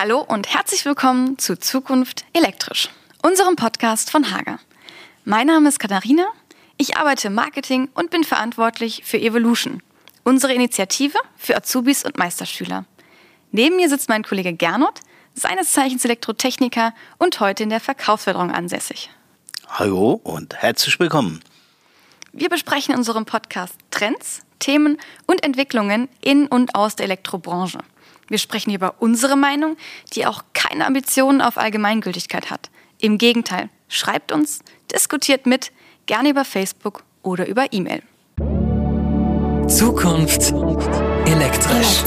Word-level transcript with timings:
Hallo 0.00 0.20
und 0.20 0.54
herzlich 0.54 0.84
willkommen 0.84 1.38
zu 1.38 1.58
Zukunft 1.58 2.24
elektrisch, 2.32 2.88
unserem 3.20 3.56
Podcast 3.56 4.12
von 4.12 4.30
Hager. 4.30 4.60
Mein 5.24 5.48
Name 5.48 5.68
ist 5.68 5.80
Katharina, 5.80 6.24
ich 6.76 6.96
arbeite 6.96 7.26
im 7.26 7.34
Marketing 7.34 7.88
und 7.94 8.10
bin 8.10 8.22
verantwortlich 8.22 9.02
für 9.04 9.18
Evolution, 9.18 9.82
unsere 10.22 10.54
Initiative 10.54 11.18
für 11.36 11.56
Azubis 11.56 12.04
und 12.04 12.16
Meisterschüler. 12.16 12.84
Neben 13.50 13.74
mir 13.74 13.88
sitzt 13.88 14.08
mein 14.08 14.22
Kollege 14.22 14.52
Gernot, 14.52 15.00
seines 15.34 15.72
Zeichens 15.72 16.04
Elektrotechniker 16.04 16.94
und 17.18 17.40
heute 17.40 17.64
in 17.64 17.70
der 17.70 17.80
Verkaufsförderung 17.80 18.52
ansässig. 18.52 19.10
Hallo 19.66 20.20
und 20.22 20.54
herzlich 20.54 21.00
willkommen. 21.00 21.42
Wir 22.32 22.50
besprechen 22.50 22.92
in 22.92 22.98
unserem 22.98 23.24
Podcast 23.24 23.74
Trends, 23.90 24.42
Themen 24.60 24.98
und 25.26 25.42
Entwicklungen 25.42 26.08
in 26.20 26.46
und 26.46 26.76
aus 26.76 26.94
der 26.94 27.06
Elektrobranche. 27.06 27.80
Wir 28.28 28.38
sprechen 28.38 28.70
hier 28.70 28.78
über 28.78 28.94
unsere 28.98 29.36
Meinung, 29.36 29.76
die 30.12 30.26
auch 30.26 30.44
keine 30.52 30.86
Ambitionen 30.86 31.40
auf 31.40 31.56
Allgemeingültigkeit 31.56 32.50
hat. 32.50 32.70
Im 33.00 33.16
Gegenteil, 33.16 33.70
schreibt 33.88 34.32
uns, 34.32 34.60
diskutiert 34.92 35.46
mit, 35.46 35.72
gerne 36.04 36.28
über 36.28 36.44
Facebook 36.44 37.04
oder 37.22 37.46
über 37.46 37.72
E-Mail. 37.72 38.02
Zukunft 39.66 40.52
elektrisch. 41.26 42.02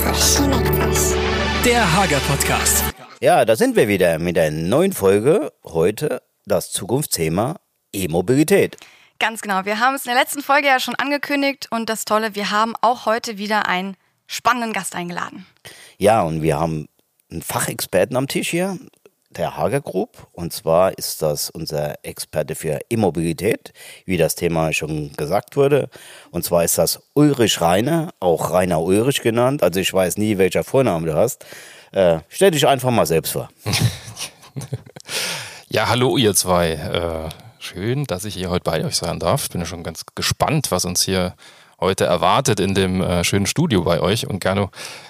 Der 1.66 1.96
Hager 1.96 2.20
Podcast. 2.28 2.84
Ja, 3.20 3.44
da 3.46 3.56
sind 3.56 3.76
wir 3.76 3.88
wieder 3.88 4.20
mit 4.20 4.38
einer 4.38 4.52
neuen 4.52 4.94
Folge. 4.94 5.52
Heute 5.64 6.22
das 6.46 6.72
Zukunftsthema 6.72 7.60
E-Mobilität. 7.94 8.78
Ganz 9.20 9.42
genau. 9.42 9.66
Wir 9.66 9.80
haben 9.80 9.96
es 9.96 10.06
in 10.06 10.12
der 10.14 10.22
letzten 10.22 10.42
Folge 10.42 10.68
ja 10.68 10.80
schon 10.80 10.96
angekündigt 10.96 11.68
und 11.72 11.90
das 11.90 12.06
Tolle, 12.06 12.36
wir 12.36 12.52
haben 12.52 12.74
auch 12.82 13.06
heute 13.06 13.38
wieder 13.38 13.68
einen 13.68 13.96
spannenden 14.32 14.72
Gast 14.72 14.96
eingeladen. 14.96 15.46
Ja, 15.98 16.22
und 16.22 16.42
wir 16.42 16.58
haben 16.58 16.88
einen 17.30 17.42
Fachexperten 17.42 18.16
am 18.16 18.28
Tisch 18.28 18.50
hier, 18.50 18.80
der 19.30 19.58
Hager 19.58 19.82
Group. 19.82 20.28
Und 20.32 20.54
zwar 20.54 20.98
ist 20.98 21.22
das 21.22 21.50
unser 21.50 21.96
Experte 22.04 22.56
für 22.56 22.80
E-Mobilität, 22.90 23.74
wie 24.06 24.18
das 24.18 24.36
Thema 24.36 24.72
schon 24.72 25.12
gesagt 25.14 25.58
wurde. 25.58 25.90
Und 26.32 26.46
zwar 26.46 26.64
ist 26.64 26.78
das 26.78 27.02
Ulrich 27.14 27.60
Reiner, 27.60 28.14
auch 28.20 28.52
Rainer 28.52 28.82
Ulrich 28.82 29.22
genannt. 29.22 29.64
Also 29.64 29.80
ich 29.80 29.94
weiß 29.94 30.18
nie, 30.18 30.38
welcher 30.38 30.64
Vorname 30.64 31.08
du 31.08 31.16
hast. 31.16 31.46
Äh, 31.92 32.20
stell 32.30 32.52
dich 32.52 32.66
einfach 32.66 32.92
mal 32.92 33.06
selbst 33.06 33.34
vor. 33.34 33.50
ja, 35.68 35.90
hallo 35.90 36.18
ihr 36.18 36.34
zwei. 36.36 36.72
Äh, 36.72 37.30
schön, 37.60 38.06
dass 38.06 38.24
ich 38.24 38.36
hier 38.36 38.50
heute 38.50 38.64
bei 38.64 38.86
euch 38.86 38.96
sein 38.96 39.20
darf. 39.20 39.44
Ich 39.44 39.50
bin 39.50 39.60
ja 39.60 39.68
schon 39.68 39.84
ganz 39.84 40.04
gespannt, 40.16 40.72
was 40.72 40.86
uns 40.86 41.04
hier 41.04 41.36
heute 41.82 42.06
erwartet 42.06 42.60
in 42.60 42.74
dem 42.74 43.02
äh, 43.02 43.24
schönen 43.24 43.48
Studio 43.48 43.84
bei 43.84 44.00
euch. 44.00 44.28
Und 44.28 44.40
Gernot, 44.40 44.70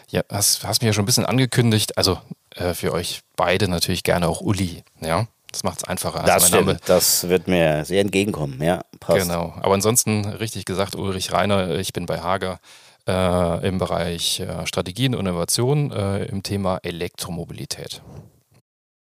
ja, 0.10 0.22
hast, 0.32 0.66
hast 0.66 0.82
mir 0.82 0.88
ja 0.88 0.94
schon 0.94 1.04
ein 1.04 1.06
bisschen 1.06 1.26
angekündigt, 1.26 1.98
also 1.98 2.18
äh, 2.56 2.74
für 2.74 2.94
euch 2.94 3.22
beide 3.36 3.68
natürlich 3.68 4.04
gerne 4.04 4.28
auch 4.28 4.42
Uli, 4.42 4.84
ja. 5.02 5.28
Das 5.52 5.64
macht 5.64 5.80
es 5.80 5.84
einfacher. 5.84 6.24
Das 6.26 6.48
stimmt, 6.48 6.68
Name. 6.68 6.80
das 6.86 7.28
wird 7.28 7.50
mir 7.50 7.84
sehr 7.84 8.00
entgegenkommen, 8.00 8.64
ja, 8.64 8.86
passt. 9.02 9.28
Genau, 9.28 9.54
aber 9.62 9.74
ansonsten 9.74 10.26
richtig 10.26 10.64
gesagt, 10.64 10.96
Ulrich 10.96 11.34
Reiner, 11.34 11.76
ich 11.76 11.92
bin 11.92 12.06
bei 12.06 12.22
Hager 12.22 12.62
äh, 13.06 13.68
im 13.68 13.78
Bereich 13.78 14.40
äh, 14.40 14.66
Strategien 14.66 15.14
und 15.14 15.26
Innovation 15.26 15.92
äh, 15.92 16.24
im 16.26 16.42
Thema 16.42 16.80
Elektromobilität. 16.84 18.02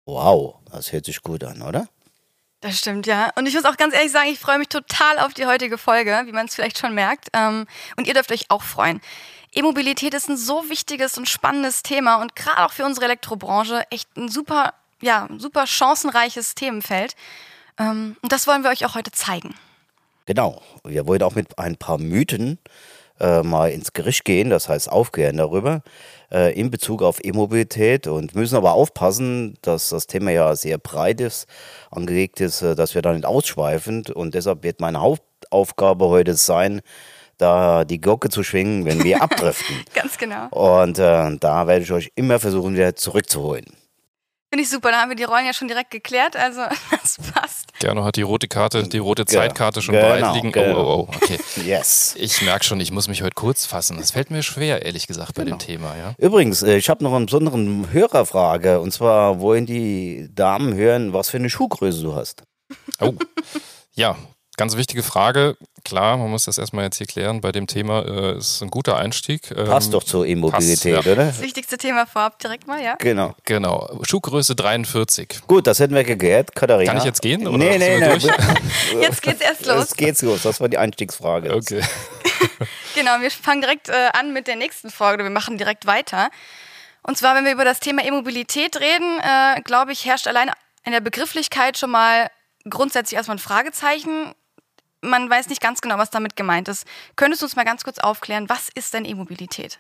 Wow, 0.06 0.56
das 0.72 0.94
hört 0.94 1.06
sich 1.06 1.22
gut 1.22 1.44
an, 1.44 1.62
oder? 1.62 1.88
Das 2.62 2.78
stimmt, 2.78 3.08
ja. 3.08 3.32
Und 3.36 3.46
ich 3.46 3.54
muss 3.56 3.64
auch 3.66 3.78
ganz 3.78 3.94
ehrlich 3.94 4.12
sagen, 4.12 4.30
ich 4.30 4.40
freue 4.40 4.60
mich 4.60 4.68
total 4.68 5.20
auf 5.20 5.34
die 5.34 5.46
heutige 5.46 5.78
Folge, 5.78 6.24
wie 6.26 6.34
man 6.34 6.48
es 6.48 6.56
vielleicht 6.56 6.78
schon 6.78 6.94
merkt. 6.94 7.30
Ähm, 7.34 7.66
und 7.96 8.06
ihr 8.06 8.14
dürft 8.14 8.32
euch 8.32 8.46
auch 8.50 8.64
freuen. 8.64 9.00
E-Mobilität 9.54 10.14
ist 10.14 10.30
ein 10.30 10.38
so 10.38 10.70
wichtiges 10.70 11.18
und 11.18 11.28
spannendes 11.28 11.84
Thema 11.84 12.18
und 12.22 12.36
gerade 12.36 12.66
auch 12.66 12.72
für 12.72 12.86
unsere 12.86 13.06
Elektrobranche 13.06 13.84
echt 13.90 14.16
ein 14.18 14.30
super, 14.30 14.74
ja, 15.02 15.28
super 15.38 15.66
chancenreiches 15.66 16.54
Themenfeld. 16.54 17.16
Ähm, 17.80 18.18
und 18.22 18.32
das 18.32 18.46
wollen 18.46 18.64
wir 18.64 18.70
euch 18.70 18.86
auch 18.86 18.94
heute 18.94 19.12
zeigen. 19.12 19.56
Genau. 20.26 20.62
Wir 20.84 21.08
wollen 21.08 21.24
auch 21.24 21.36
mit 21.36 21.58
ein 21.58 21.78
paar 21.78 21.98
Mythen 21.98 22.60
äh, 23.20 23.42
mal 23.44 23.72
ins 23.72 23.94
Gericht 23.94 24.26
gehen, 24.26 24.50
das 24.50 24.70
heißt 24.70 24.92
aufklären 24.92 25.38
darüber 25.38 25.82
äh, 26.32 26.54
in 26.60 26.72
Bezug 26.72 27.02
auf 27.02 27.24
E-Mobilität 27.24 28.08
und 28.08 28.36
müssen 28.36 28.56
aber 28.56 28.74
aufpassen, 28.74 29.58
dass 29.62 29.90
das 29.90 30.08
Thema 30.08 30.32
ja 30.32 30.56
sehr 30.56 30.78
breit 30.78 31.22
ist, 31.22 31.48
angelegt 31.92 32.40
ist, 32.40 32.62
äh, 32.62 32.76
dass 32.76 32.96
wir 32.96 33.02
da 33.02 33.14
nicht 33.14 33.26
ausschweifen 33.26 34.06
und 34.14 34.36
deshalb 34.36 34.64
wird 34.64 34.80
meine 34.80 35.02
Hauptaufgabe 35.02 36.08
heute 36.08 36.36
sein, 36.36 36.82
da 37.38 37.86
die 37.86 38.02
Glocke 38.02 38.30
zu 38.30 38.44
schwingen, 38.44 38.86
wenn 38.86 39.04
wir 39.04 39.22
abdriften. 39.22 39.76
Ganz 39.94 40.18
genau. 40.18 40.48
Und 40.50 41.00
äh, 41.00 41.38
da 41.38 41.68
werde 41.68 41.84
ich 41.84 41.92
euch 41.92 42.12
immer 42.16 42.40
versuchen, 42.40 42.76
wieder 42.76 42.96
zurückzuholen. 42.96 43.66
Finde 44.52 44.64
ich 44.64 44.70
super, 44.70 44.92
da 44.92 45.02
haben 45.02 45.10
wir 45.10 45.16
die 45.16 45.24
Rollen 45.24 45.46
ja 45.46 45.54
schon 45.54 45.68
direkt 45.68 45.92
geklärt, 45.92 46.36
also 46.36 46.62
das 46.92 47.18
passt. 47.34 47.49
Gerno 47.80 48.04
hat 48.04 48.18
die 48.18 48.22
rote 48.22 48.48
Karte, 48.48 48.88
die 48.88 48.98
rote 48.98 49.26
Zeitkarte 49.26 49.82
schon 49.82 49.96
genau, 49.96 50.08
bereit 50.08 50.36
liegen. 50.36 50.52
Genau. 50.52 50.78
Oh, 50.78 50.82
oh, 50.82 51.08
oh, 51.10 51.16
okay. 51.16 51.40
yes. 51.66 52.16
Ich 52.18 52.42
merke 52.42 52.66
schon, 52.66 52.80
ich 52.80 52.92
muss 52.92 53.08
mich 53.08 53.22
heute 53.22 53.36
kurz 53.36 53.66
fassen. 53.66 53.98
Das 53.98 54.12
fällt 54.12 54.32
mir 54.32 54.44
schwer, 54.44 54.86
ehrlich 54.86 55.08
gesagt, 55.08 55.34
bei 55.36 55.44
genau. 55.44 55.56
dem 55.56 55.60
Thema. 55.60 55.96
Ja? 55.98 56.14
Übrigens, 56.18 56.62
äh, 56.62 56.78
ich 56.78 56.90
habe 56.90 57.04
noch 57.04 57.14
einen 57.14 57.26
besonderen 57.26 57.92
Hörerfrage. 57.92 58.80
Und 58.82 58.92
zwar 58.92 59.40
wollen 59.40 59.66
die 59.66 60.30
Damen 60.34 60.76
hören, 60.76 61.14
was 61.14 61.30
für 61.30 61.38
eine 61.38 61.50
Schuhgröße 61.50 62.04
du 62.04 62.16
hast. 62.16 62.44
Oh, 63.00 63.14
ja, 63.94 64.16
Ganz 64.60 64.76
wichtige 64.76 65.04
Frage. 65.04 65.56
Klar, 65.84 66.18
man 66.18 66.30
muss 66.30 66.46
das 66.46 66.58
erstmal 66.58 66.86
jetzt 66.86 66.98
hier 66.98 67.08
klären. 67.08 67.42
Bei 67.42 67.52
dem 67.52 67.68
Thema 67.68 68.02
äh, 68.06 68.38
ist 68.38 68.62
ein 68.62 68.70
guter 68.70 68.98
Einstieg. 68.98 69.52
Ähm, 69.52 69.66
passt 69.66 69.94
doch 69.94 70.04
zur 70.04 70.26
E-Mobilität, 70.26 70.94
ja. 70.94 71.00
oder? 71.00 71.26
Das 71.26 71.42
wichtigste 71.42 71.78
Thema 71.78 72.06
vorab 72.06 72.40
direkt 72.40 72.68
mal, 72.68 72.82
ja? 72.82 72.96
Genau. 72.96 73.36
Genau. 73.46 74.00
Schuhgröße 74.08 74.56
43. 74.56 75.42
Gut, 75.48 75.68
das 75.68 75.80
hätten 75.80 75.96
wir 75.96 76.04
geklärt. 76.04 76.56
Katharina. 76.56 76.92
Kann 76.92 77.00
ich 77.00 77.06
jetzt 77.06 77.22
gehen? 77.22 77.48
Oder 77.48 77.58
nee, 77.58 77.78
nee, 77.78 78.00
nee. 78.00 79.02
jetzt 79.02 79.22
geht's 79.22 79.42
erst 79.42 79.66
los. 79.66 79.78
Jetzt 79.80 79.98
geht's 79.98 80.22
los. 80.22 80.44
Das 80.44 80.60
war 80.60 80.70
die 80.70 80.78
Einstiegsfrage. 80.78 81.56
Okay. 81.56 81.82
genau, 82.96 83.22
wir 83.22 83.32
fangen 83.32 83.62
direkt 83.62 83.90
äh, 83.90 84.10
an 84.14 84.34
mit 84.34 84.48
der 84.48 84.56
nächsten 84.56 84.90
Frage. 84.90 85.24
Wir 85.24 85.32
machen 85.32 85.58
direkt 85.58 85.86
weiter. 85.86 86.30
Und 87.04 87.18
zwar, 87.18 87.36
wenn 87.36 87.46
wir 87.46 87.54
über 87.54 87.66
das 87.66 87.80
Thema 87.80 88.04
E-Mobilität 88.06 88.78
reden, 88.78 89.20
äh, 89.20 89.62
glaube 89.62 89.92
ich, 89.92 90.06
herrscht 90.06 90.28
allein 90.28 90.52
in 90.86 90.92
der 90.92 91.02
Begrifflichkeit 91.02 91.78
schon 91.78 91.92
mal 91.92 92.30
grundsätzlich 92.70 93.18
erstmal 93.18 93.38
ein 93.38 93.40
Fragezeichen 93.40 94.34
man 95.02 95.30
weiß 95.30 95.50
nicht 95.50 95.62
ganz 95.62 95.82
genau, 95.82 95.98
was 95.98 96.10
damit 96.10 96.36
gemeint 96.36 96.68
ist. 96.68 96.86
Könntest 97.16 97.42
du 97.42 97.46
uns 97.46 97.56
mal 97.56 97.66
ganz 97.66 97.84
kurz 97.84 98.00
aufklären, 98.00 98.50
was 98.50 98.70
ist 98.74 98.94
denn 98.94 99.06
E-Mobilität? 99.06 99.80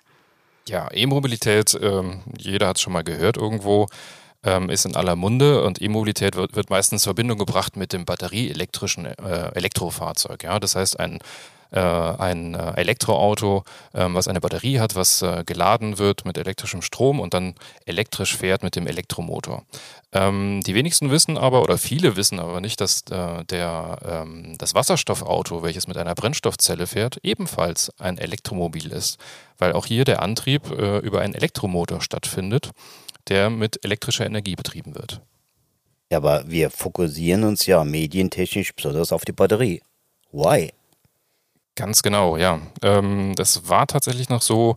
Ja, 0.67 0.87
E-Mobilität, 0.91 1.77
ähm, 1.81 2.21
jeder 2.37 2.67
hat 2.67 2.77
es 2.77 2.81
schon 2.81 2.93
mal 2.93 3.03
gehört 3.03 3.37
irgendwo, 3.37 3.87
ähm, 4.43 4.69
ist 4.69 4.85
in 4.85 4.95
aller 4.95 5.15
Munde 5.15 5.63
und 5.63 5.81
E-Mobilität 5.81 6.35
wird, 6.35 6.55
wird, 6.55 6.69
meistens 6.69 7.03
in 7.03 7.07
Verbindung 7.07 7.37
gebracht 7.37 7.75
mit 7.75 7.91
dem 7.91 8.05
batterieelektrischen 8.05 9.05
äh, 9.05 9.51
Elektrofahrzeug. 9.55 10.43
Ja? 10.43 10.59
Das 10.59 10.75
heißt, 10.75 10.99
ein 10.99 11.19
äh, 11.71 11.79
ein 11.79 12.55
äh, 12.55 12.73
Elektroauto, 12.77 13.63
ähm, 13.93 14.15
was 14.15 14.27
eine 14.27 14.41
Batterie 14.41 14.79
hat, 14.79 14.95
was 14.95 15.21
äh, 15.21 15.43
geladen 15.45 15.99
wird 15.99 16.25
mit 16.25 16.37
elektrischem 16.37 16.81
Strom 16.81 17.19
und 17.19 17.35
dann 17.35 17.53
elektrisch 17.85 18.35
fährt 18.35 18.63
mit 18.63 18.75
dem 18.75 18.87
Elektromotor. 18.87 19.63
Ähm, 20.11 20.61
die 20.65 20.73
wenigsten 20.73 21.11
wissen 21.11 21.37
aber, 21.37 21.61
oder 21.61 21.77
viele 21.77 22.15
wissen 22.15 22.39
aber 22.39 22.59
nicht, 22.59 22.81
dass 22.81 23.03
der, 23.05 23.97
ähm, 24.03 24.57
das 24.57 24.73
Wasserstoffauto, 24.73 25.61
welches 25.61 25.87
mit 25.87 25.97
einer 25.97 26.15
Brennstoffzelle 26.15 26.87
fährt, 26.87 27.19
ebenfalls 27.21 27.91
ein 27.99 28.17
Elektromobil 28.17 28.91
ist, 28.91 29.19
weil 29.59 29.73
auch 29.73 29.85
hier 29.85 30.05
der 30.05 30.23
Antrieb 30.23 30.71
über 30.71 31.21
einen 31.21 31.35
Elektromotor 31.35 32.01
stattfindet, 32.01 32.71
der 33.27 33.51
mit 33.51 33.83
elektrischer 33.83 34.25
Energie 34.25 34.55
betrieben 34.55 34.95
wird. 34.95 35.21
Ja, 36.11 36.17
aber 36.17 36.43
wir 36.47 36.71
fokussieren 36.71 37.43
uns 37.43 37.67
ja 37.67 37.83
medientechnisch 37.83 38.73
besonders 38.73 39.11
auf 39.11 39.25
die 39.25 39.31
Batterie. 39.31 39.81
Why? 40.31 40.71
Ganz 41.79 42.03
genau, 42.03 42.35
ja. 42.35 42.59
Ähm, 42.81 43.33
das 43.37 43.69
war 43.69 43.87
tatsächlich 43.87 44.27
noch 44.27 44.41
so 44.41 44.75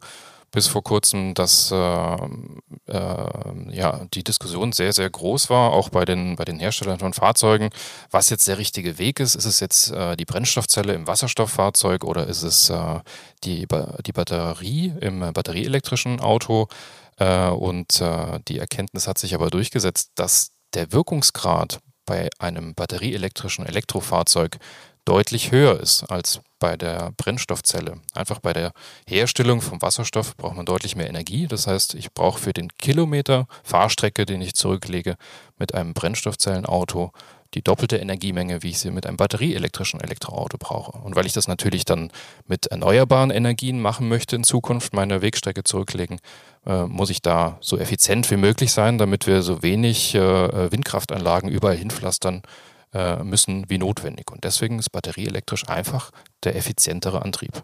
bis 0.52 0.68
vor 0.68 0.84
kurzem, 0.84 1.34
dass 1.34 1.72
äh, 1.72 1.74
äh, 1.74 3.26
ja, 3.70 4.06
die 4.14 4.22
Diskussion 4.22 4.70
sehr, 4.70 4.92
sehr 4.92 5.10
groß 5.10 5.50
war, 5.50 5.72
auch 5.72 5.88
bei 5.88 6.04
den, 6.04 6.36
bei 6.36 6.44
den 6.44 6.60
Herstellern 6.60 7.00
von 7.00 7.12
Fahrzeugen, 7.12 7.70
was 8.12 8.30
jetzt 8.30 8.46
der 8.46 8.58
richtige 8.58 8.98
Weg 8.98 9.18
ist. 9.18 9.34
Ist 9.34 9.46
es 9.46 9.58
jetzt 9.58 9.90
äh, 9.90 10.14
die 10.16 10.24
Brennstoffzelle 10.24 10.94
im 10.94 11.08
Wasserstofffahrzeug 11.08 12.04
oder 12.04 12.28
ist 12.28 12.44
es 12.44 12.70
äh, 12.70 13.00
die, 13.42 13.66
die 14.06 14.12
Batterie 14.12 14.94
im 15.00 15.32
batterieelektrischen 15.32 16.20
Auto? 16.20 16.68
Äh, 17.16 17.48
und 17.48 18.00
äh, 18.00 18.38
die 18.46 18.60
Erkenntnis 18.60 19.08
hat 19.08 19.18
sich 19.18 19.34
aber 19.34 19.50
durchgesetzt, 19.50 20.12
dass 20.14 20.52
der 20.72 20.92
Wirkungsgrad 20.92 21.80
bei 22.06 22.28
einem 22.38 22.74
batterieelektrischen 22.74 23.66
Elektrofahrzeug 23.66 24.58
deutlich 25.04 25.50
höher 25.50 25.80
ist 25.80 26.04
als 26.04 26.40
bei 26.58 26.76
der 26.76 27.12
Brennstoffzelle. 27.16 28.00
Einfach 28.14 28.38
bei 28.38 28.52
der 28.52 28.72
Herstellung 29.08 29.60
vom 29.60 29.82
Wasserstoff 29.82 30.36
braucht 30.36 30.56
man 30.56 30.66
deutlich 30.66 30.94
mehr 30.94 31.08
Energie. 31.08 31.48
Das 31.48 31.66
heißt, 31.66 31.94
ich 31.94 32.12
brauche 32.12 32.38
für 32.38 32.52
den 32.52 32.68
Kilometer 32.78 33.46
Fahrstrecke, 33.64 34.26
den 34.26 34.40
ich 34.40 34.54
zurücklege, 34.54 35.16
mit 35.58 35.74
einem 35.74 35.92
Brennstoffzellenauto 35.92 37.12
die 37.54 37.62
doppelte 37.62 37.96
Energiemenge, 37.96 38.62
wie 38.62 38.70
ich 38.70 38.78
sie 38.78 38.90
mit 38.90 39.06
einem 39.06 39.16
batterieelektrischen 39.16 40.00
Elektroauto 40.00 40.56
brauche. 40.58 40.92
Und 40.98 41.16
weil 41.16 41.26
ich 41.26 41.32
das 41.32 41.48
natürlich 41.48 41.84
dann 41.84 42.10
mit 42.46 42.68
erneuerbaren 42.68 43.30
Energien 43.30 43.80
machen 43.80 44.08
möchte 44.08 44.36
in 44.36 44.44
Zukunft, 44.44 44.94
meine 44.94 45.20
Wegstrecke 45.20 45.64
zurücklegen, 45.64 46.18
äh, 46.64 46.84
muss 46.84 47.10
ich 47.10 47.20
da 47.20 47.58
so 47.60 47.76
effizient 47.76 48.30
wie 48.30 48.36
möglich 48.36 48.72
sein, 48.72 48.96
damit 48.98 49.26
wir 49.26 49.42
so 49.42 49.62
wenig 49.62 50.14
äh, 50.14 50.72
Windkraftanlagen 50.72 51.50
überall 51.50 51.76
hinpflastern 51.76 52.42
äh, 52.92 53.22
müssen 53.22 53.68
wie 53.68 53.78
notwendig. 53.78 54.30
Und 54.30 54.44
deswegen 54.44 54.78
ist 54.78 54.90
batterieelektrisch 54.90 55.68
einfach 55.68 56.10
der 56.44 56.56
effizientere 56.56 57.22
Antrieb. 57.22 57.62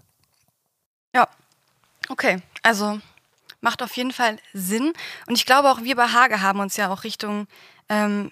Ja, 1.14 1.28
okay. 2.08 2.40
Also 2.62 3.00
macht 3.60 3.82
auf 3.82 3.96
jeden 3.96 4.12
Fall 4.12 4.38
Sinn. 4.52 4.92
Und 5.26 5.36
ich 5.36 5.46
glaube 5.46 5.70
auch 5.70 5.82
wir 5.82 5.96
bei 5.96 6.08
Hage 6.08 6.40
haben 6.40 6.60
uns 6.60 6.76
ja 6.76 6.90
auch 6.90 7.04
Richtung 7.04 7.46
ähm, 7.88 8.30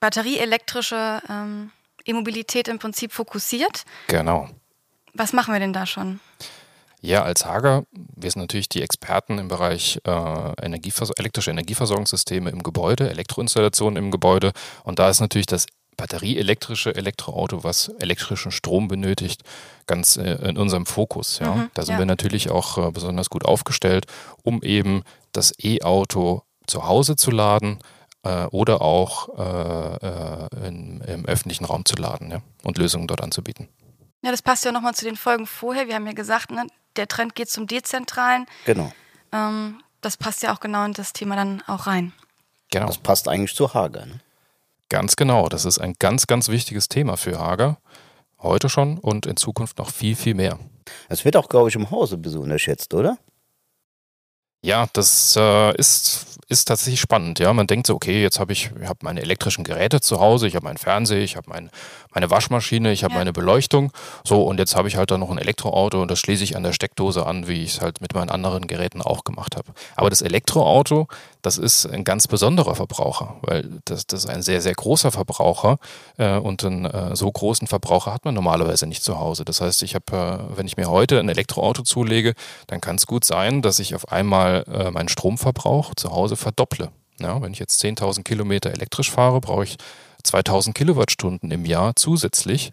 batterieelektrische 0.00 1.22
ähm, 1.28 1.70
E-Mobilität 2.04 2.68
im 2.68 2.78
Prinzip 2.78 3.12
fokussiert. 3.12 3.84
Genau. 4.08 4.50
Was 5.14 5.32
machen 5.32 5.52
wir 5.52 5.60
denn 5.60 5.72
da 5.72 5.86
schon? 5.86 6.20
Ja, 7.00 7.22
als 7.22 7.44
Hager, 7.44 7.84
wir 7.92 8.30
sind 8.30 8.40
natürlich 8.40 8.70
die 8.70 8.80
Experten 8.82 9.38
im 9.38 9.48
Bereich 9.48 10.00
äh, 10.06 10.64
Energievers 10.64 11.10
elektrische 11.10 11.50
Energieversorgungssysteme 11.50 12.48
im 12.48 12.62
Gebäude, 12.62 13.10
Elektroinstallationen 13.10 14.02
im 14.02 14.10
Gebäude. 14.10 14.52
Und 14.84 14.98
da 14.98 15.10
ist 15.10 15.20
natürlich 15.20 15.46
das 15.46 15.66
batterieelektrische 15.96 16.94
Elektroauto, 16.94 17.64
was 17.64 17.88
elektrischen 17.98 18.52
Strom 18.52 18.88
benötigt, 18.88 19.42
ganz 19.86 20.16
äh, 20.16 20.34
in 20.48 20.56
unserem 20.56 20.86
Fokus. 20.86 21.38
Ja. 21.38 21.54
Mhm, 21.54 21.70
da 21.74 21.82
sind 21.82 21.94
ja. 21.94 21.98
wir 21.98 22.06
natürlich 22.06 22.50
auch 22.50 22.78
äh, 22.78 22.90
besonders 22.90 23.30
gut 23.30 23.44
aufgestellt, 23.44 24.06
um 24.42 24.62
eben 24.62 25.02
das 25.32 25.52
E-Auto 25.62 26.42
zu 26.66 26.86
Hause 26.86 27.16
zu 27.16 27.30
laden, 27.30 27.78
äh, 28.24 28.46
oder 28.46 28.80
auch 28.82 29.28
äh, 29.38 30.06
äh, 30.06 30.66
in, 30.66 31.00
im 31.02 31.26
öffentlichen 31.26 31.64
Raum 31.64 31.84
zu 31.84 31.96
laden 31.96 32.30
ja, 32.30 32.40
und 32.62 32.78
Lösungen 32.78 33.06
dort 33.06 33.22
anzubieten. 33.22 33.68
Ja, 34.22 34.30
das 34.30 34.42
passt 34.42 34.64
ja 34.64 34.72
nochmal 34.72 34.94
zu 34.94 35.04
den 35.04 35.16
Folgen 35.16 35.46
vorher. 35.46 35.86
Wir 35.86 35.94
haben 35.94 36.06
ja 36.06 36.14
gesagt, 36.14 36.50
ne, 36.50 36.66
der 36.96 37.06
Trend 37.06 37.34
geht 37.34 37.50
zum 37.50 37.66
Dezentralen. 37.66 38.46
Genau. 38.64 38.92
Ähm, 39.32 39.82
das 40.00 40.16
passt 40.16 40.42
ja 40.42 40.54
auch 40.54 40.60
genau 40.60 40.84
in 40.84 40.94
das 40.94 41.12
Thema 41.12 41.36
dann 41.36 41.62
auch 41.66 41.86
rein. 41.86 42.12
Genau. 42.70 42.86
Das 42.86 42.98
passt 42.98 43.28
eigentlich 43.28 43.54
zu 43.54 43.74
Hager. 43.74 44.06
Ne? 44.06 44.20
Ganz 44.94 45.16
genau. 45.16 45.48
Das 45.48 45.64
ist 45.64 45.80
ein 45.80 45.94
ganz, 45.98 46.28
ganz 46.28 46.48
wichtiges 46.50 46.88
Thema 46.88 47.16
für 47.16 47.40
Hager. 47.40 47.78
Heute 48.38 48.68
schon 48.68 48.98
und 48.98 49.26
in 49.26 49.36
Zukunft 49.36 49.78
noch 49.78 49.90
viel, 49.90 50.14
viel 50.14 50.34
mehr. 50.34 50.56
Es 51.08 51.24
wird 51.24 51.34
auch, 51.36 51.48
glaube 51.48 51.68
ich, 51.68 51.74
im 51.74 51.90
Hause 51.90 52.14
ein 52.14 52.22
bisschen 52.22 52.38
unterschätzt, 52.38 52.94
oder? 52.94 53.18
Ja, 54.62 54.86
das 54.92 55.34
äh, 55.36 55.74
ist, 55.76 56.38
ist 56.48 56.66
tatsächlich 56.66 57.00
spannend. 57.00 57.40
Ja, 57.40 57.52
man 57.52 57.66
denkt 57.66 57.88
so, 57.88 57.94
okay, 57.96 58.22
jetzt 58.22 58.38
habe 58.38 58.52
ich 58.52 58.70
hab 58.86 59.02
meine 59.02 59.20
elektrischen 59.20 59.64
Geräte 59.64 60.00
zu 60.00 60.20
Hause, 60.20 60.46
ich 60.46 60.54
habe 60.54 60.64
meinen 60.64 60.76
Fernseher, 60.76 61.24
ich 61.24 61.34
habe 61.34 61.50
mein, 61.50 61.70
meine 62.14 62.30
Waschmaschine, 62.30 62.92
ich 62.92 63.02
habe 63.02 63.14
ja. 63.14 63.18
meine 63.18 63.32
Beleuchtung. 63.32 63.90
So, 64.22 64.44
und 64.44 64.60
jetzt 64.60 64.76
habe 64.76 64.86
ich 64.86 64.96
halt 64.96 65.10
da 65.10 65.18
noch 65.18 65.30
ein 65.30 65.38
Elektroauto 65.38 66.00
und 66.00 66.08
das 66.08 66.20
schließe 66.20 66.44
ich 66.44 66.56
an 66.56 66.62
der 66.62 66.72
Steckdose 66.72 67.26
an, 67.26 67.48
wie 67.48 67.64
ich 67.64 67.74
es 67.74 67.80
halt 67.80 68.00
mit 68.00 68.14
meinen 68.14 68.30
anderen 68.30 68.68
Geräten 68.68 69.02
auch 69.02 69.24
gemacht 69.24 69.56
habe. 69.56 69.72
Aber 69.96 70.08
das 70.08 70.22
Elektroauto, 70.22 71.08
das 71.44 71.58
ist 71.58 71.86
ein 71.86 72.04
ganz 72.04 72.26
besonderer 72.26 72.74
Verbraucher, 72.74 73.36
weil 73.42 73.68
das, 73.84 74.06
das 74.06 74.24
ist 74.24 74.30
ein 74.30 74.40
sehr, 74.40 74.62
sehr 74.62 74.74
großer 74.74 75.10
Verbraucher 75.10 75.78
äh, 76.16 76.38
und 76.38 76.64
einen 76.64 76.86
äh, 76.86 77.14
so 77.14 77.30
großen 77.30 77.68
Verbraucher 77.68 78.14
hat 78.14 78.24
man 78.24 78.34
normalerweise 78.34 78.86
nicht 78.86 79.04
zu 79.04 79.18
Hause. 79.18 79.44
Das 79.44 79.60
heißt, 79.60 79.82
ich 79.82 79.94
habe, 79.94 80.50
äh, 80.52 80.56
wenn 80.56 80.66
ich 80.66 80.78
mir 80.78 80.88
heute 80.88 81.20
ein 81.20 81.28
Elektroauto 81.28 81.82
zulege, 81.82 82.32
dann 82.66 82.80
kann 82.80 82.96
es 82.96 83.06
gut 83.06 83.24
sein, 83.24 83.60
dass 83.60 83.78
ich 83.78 83.94
auf 83.94 84.10
einmal 84.10 84.64
äh, 84.72 84.90
meinen 84.90 85.08
Stromverbrauch 85.08 85.94
zu 85.94 86.12
Hause 86.12 86.36
verdopple. 86.36 86.90
Ja, 87.20 87.40
wenn 87.42 87.52
ich 87.52 87.58
jetzt 87.58 87.84
10.000 87.84 88.22
Kilometer 88.22 88.70
elektrisch 88.70 89.10
fahre, 89.10 89.40
brauche 89.40 89.64
ich 89.64 89.76
2000 90.22 90.74
Kilowattstunden 90.74 91.50
im 91.50 91.66
Jahr 91.66 91.94
zusätzlich. 91.94 92.72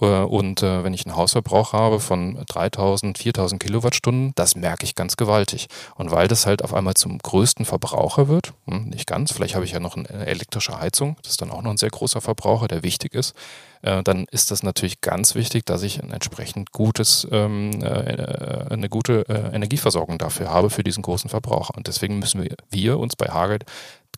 Äh, 0.00 0.22
und 0.22 0.62
äh, 0.62 0.84
wenn 0.84 0.94
ich 0.94 1.06
einen 1.06 1.16
Hausverbrauch 1.16 1.72
habe 1.72 2.00
von 2.00 2.42
3000, 2.48 3.18
4000 3.18 3.62
Kilowattstunden, 3.62 4.32
das 4.34 4.54
merke 4.54 4.84
ich 4.84 4.94
ganz 4.94 5.16
gewaltig. 5.16 5.68
Und 5.96 6.10
weil 6.10 6.28
das 6.28 6.46
halt 6.46 6.64
auf 6.64 6.74
einmal 6.74 6.94
zum 6.94 7.18
größten 7.18 7.64
Verbraucher 7.64 8.28
wird, 8.28 8.52
hm, 8.66 8.88
nicht 8.88 9.06
ganz, 9.06 9.32
vielleicht 9.32 9.54
habe 9.54 9.64
ich 9.64 9.72
ja 9.72 9.80
noch 9.80 9.96
eine 9.96 10.08
elektrische 10.26 10.78
Heizung, 10.78 11.16
das 11.22 11.32
ist 11.32 11.42
dann 11.42 11.50
auch 11.50 11.62
noch 11.62 11.70
ein 11.70 11.76
sehr 11.76 11.90
großer 11.90 12.20
Verbraucher, 12.20 12.68
der 12.68 12.82
wichtig 12.82 13.14
ist, 13.14 13.34
äh, 13.82 14.02
dann 14.02 14.26
ist 14.30 14.50
das 14.50 14.62
natürlich 14.62 15.00
ganz 15.00 15.34
wichtig, 15.34 15.66
dass 15.66 15.82
ich 15.82 16.02
ein 16.02 16.12
entsprechend 16.12 16.72
gutes, 16.72 17.26
ähm, 17.30 17.70
eine 17.80 18.88
gute 18.88 19.22
Energieversorgung 19.52 20.18
dafür 20.18 20.50
habe, 20.50 20.70
für 20.70 20.82
diesen 20.82 21.02
großen 21.02 21.30
Verbraucher. 21.30 21.76
Und 21.76 21.86
deswegen 21.86 22.18
müssen 22.18 22.42
wir, 22.42 22.56
wir 22.70 22.98
uns 22.98 23.16
bei 23.16 23.26
Hagel 23.26 23.58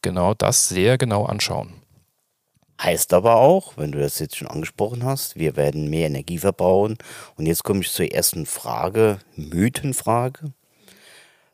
genau 0.03 0.35
das 0.35 0.69
sehr 0.69 0.99
genau 0.99 1.25
anschauen. 1.25 1.82
Heißt 2.83 3.13
aber 3.13 3.37
auch, 3.37 3.77
wenn 3.77 3.93
du 3.93 4.01
das 4.01 4.19
jetzt 4.19 4.37
schon 4.37 4.49
angesprochen 4.49 5.05
hast, 5.05 5.37
wir 5.37 5.57
werden 5.57 5.89
mehr 5.89 6.07
Energie 6.07 6.39
verbrauchen. 6.39 6.99
Und 7.37 7.47
jetzt 7.47 7.63
komme 7.63 7.81
ich 7.81 7.93
zur 7.93 8.11
ersten 8.11 8.45
Frage, 8.45 9.19
Mythenfrage. 9.37 10.53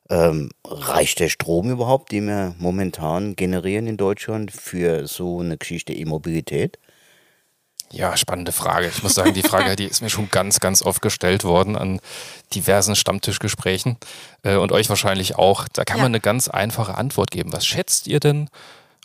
Ähm, 0.08 0.50
reicht 0.64 1.20
der 1.20 1.28
Strom 1.28 1.70
überhaupt, 1.70 2.12
den 2.12 2.28
wir 2.28 2.54
momentan 2.58 3.36
generieren 3.36 3.86
in 3.86 3.98
Deutschland 3.98 4.52
für 4.52 5.06
so 5.06 5.40
eine 5.40 5.58
Geschichte 5.58 5.92
E-Mobilität? 5.92 6.78
Ja, 7.90 8.16
spannende 8.16 8.52
Frage. 8.52 8.88
Ich 8.88 9.02
muss 9.02 9.14
sagen, 9.14 9.34
die 9.34 9.42
Frage, 9.42 9.76
die 9.76 9.84
ist 9.84 10.00
mir 10.00 10.10
schon 10.10 10.30
ganz, 10.30 10.60
ganz 10.60 10.82
oft 10.82 11.02
gestellt 11.02 11.44
worden 11.44 11.76
an 11.76 12.00
diversen 12.54 12.96
Stammtischgesprächen 12.96 13.96
äh, 14.42 14.56
und 14.56 14.72
euch 14.72 14.88
wahrscheinlich 14.88 15.36
auch. 15.36 15.68
Da 15.68 15.84
kann 15.84 15.98
ja. 15.98 16.04
man 16.04 16.12
eine 16.12 16.20
ganz 16.20 16.48
einfache 16.48 16.96
Antwort 16.96 17.30
geben. 17.30 17.52
Was 17.52 17.66
schätzt 17.66 18.06
ihr 18.06 18.20
denn, 18.20 18.48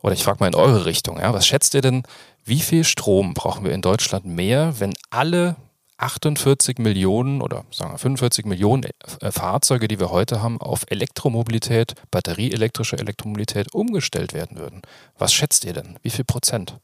oder 0.03 0.13
ich 0.13 0.23
frage 0.23 0.39
mal 0.41 0.47
in 0.47 0.55
eure 0.55 0.85
Richtung, 0.85 1.19
ja, 1.19 1.33
was 1.33 1.47
schätzt 1.47 1.73
ihr 1.73 1.81
denn, 1.81 2.03
wie 2.45 2.59
viel 2.59 2.83
Strom 2.83 3.33
brauchen 3.33 3.63
wir 3.63 3.71
in 3.71 3.81
Deutschland 3.81 4.25
mehr, 4.25 4.79
wenn 4.79 4.93
alle 5.09 5.55
48 5.97 6.77
Millionen 6.79 7.41
oder 7.41 7.63
sagen 7.71 7.93
wir 7.93 7.97
45 7.97 8.45
Millionen 8.45 8.83
äh, 9.21 9.31
Fahrzeuge, 9.31 9.87
die 9.87 9.99
wir 9.99 10.11
heute 10.11 10.41
haben, 10.41 10.59
auf 10.59 10.81
Elektromobilität, 10.89 11.93
batterieelektrische 12.11 12.97
Elektromobilität 12.97 13.73
umgestellt 13.73 14.33
werden 14.33 14.57
würden? 14.57 14.81
Was 15.17 15.33
schätzt 15.33 15.63
ihr 15.63 15.73
denn? 15.73 15.97
Wie 16.01 16.09
viel 16.09 16.25
Prozent? 16.25 16.77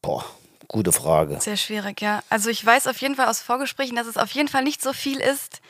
Boah, 0.00 0.24
gute 0.68 0.92
Frage. 0.92 1.38
Sehr 1.40 1.58
schwierig, 1.58 2.00
ja. 2.00 2.22
Also 2.30 2.48
ich 2.48 2.64
weiß 2.64 2.86
auf 2.86 2.98
jeden 3.02 3.16
Fall 3.16 3.28
aus 3.28 3.40
Vorgesprächen, 3.42 3.96
dass 3.96 4.06
es 4.06 4.16
auf 4.16 4.30
jeden 4.30 4.48
Fall 4.48 4.64
nicht 4.64 4.82
so 4.82 4.94
viel 4.94 5.18
ist, 5.18 5.60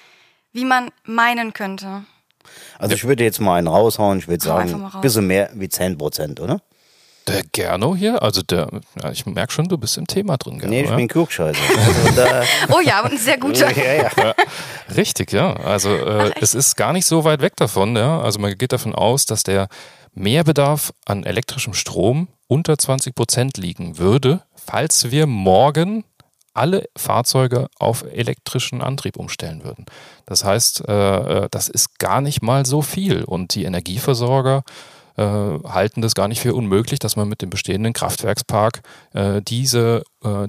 wie 0.53 0.65
man 0.65 0.91
meinen 1.03 1.53
könnte. 1.53 2.05
Also 2.79 2.95
ich 2.95 3.05
würde 3.05 3.25
jetzt 3.25 3.41
mal 3.41 3.57
einen 3.57 3.69
raushauen, 3.69 4.19
ich 4.19 4.29
würde 4.29 4.45
sagen, 4.45 4.91
ein 4.93 5.01
bisschen 5.01 5.27
mehr 5.27 5.51
wie 5.55 5.69
10 5.69 5.99
Prozent, 5.99 6.41
oder? 6.41 6.61
Der 7.27 7.43
Gerno 7.51 7.97
hier, 7.97 8.23
also 8.23 8.43
der, 8.43 8.69
ja, 9.03 9.11
ich 9.11 9.27
merke 9.27 9.53
schon, 9.53 9.69
du 9.69 9.77
bist 9.79 9.99
im 9.99 10.07
Thema 10.07 10.37
drin. 10.37 10.59
Gerno, 10.59 10.71
nee, 10.71 10.83
ich 10.83 10.91
ja? 10.91 10.97
bin 10.97 11.09
Klugscheißer. 11.09 11.61
Also 11.77 12.23
oh 12.77 12.81
ja, 12.81 13.01
und 13.01 13.13
ein 13.13 13.19
sehr 13.19 13.37
guter. 13.37 13.71
ja, 13.77 13.95
ja. 13.95 14.35
Richtig, 14.97 15.33
ja. 15.33 15.55
Also 15.55 15.93
äh, 15.93 16.31
es 16.41 16.55
ist 16.55 16.77
gar 16.77 16.93
nicht 16.93 17.05
so 17.05 17.25
weit 17.25 17.41
weg 17.41 17.57
davon. 17.57 17.97
Ja. 17.97 18.21
Also 18.21 18.39
man 18.39 18.57
geht 18.57 18.73
davon 18.73 18.95
aus, 18.95 19.27
dass 19.27 19.43
der 19.43 19.69
Mehrbedarf 20.15 20.93
an 21.05 21.25
elektrischem 21.25 21.75
Strom 21.75 22.29
unter 22.47 22.79
20 22.79 23.15
Prozent 23.15 23.57
liegen 23.57 23.99
würde, 23.99 24.43
falls 24.55 25.11
wir 25.11 25.27
morgen 25.27 26.05
alle 26.57 26.89
Fahrzeuge 26.97 27.69
auf 27.79 28.05
elektrischen 28.11 28.83
Antrieb 28.83 29.17
umstellen 29.17 29.65
würden. 29.65 29.87
Das 30.27 30.45
heißt, 30.45 30.89
äh, 30.89 31.45
äh, 31.45 31.49
das 31.51 31.69
ist 31.69 31.99
gar 31.99 32.21
nicht 32.21 32.43
mal 32.43 32.67
so 32.67 32.83
viel 32.83 33.25
und 33.25 33.55
die 33.55 33.65
Energieversorger 33.65 34.63
äh, 35.17 35.23
halten 35.23 36.03
das 36.03 36.15
gar 36.15 36.29
nicht 36.29 36.41
für 36.41 36.55
unmöglich, 36.55 36.99
dass 36.99 37.17
man 37.17 37.29
mit 37.29 37.43
dem 37.43 37.51
bestehenden 37.51 37.93
Kraftwerkspark 37.93 38.83
diese, 39.49 40.03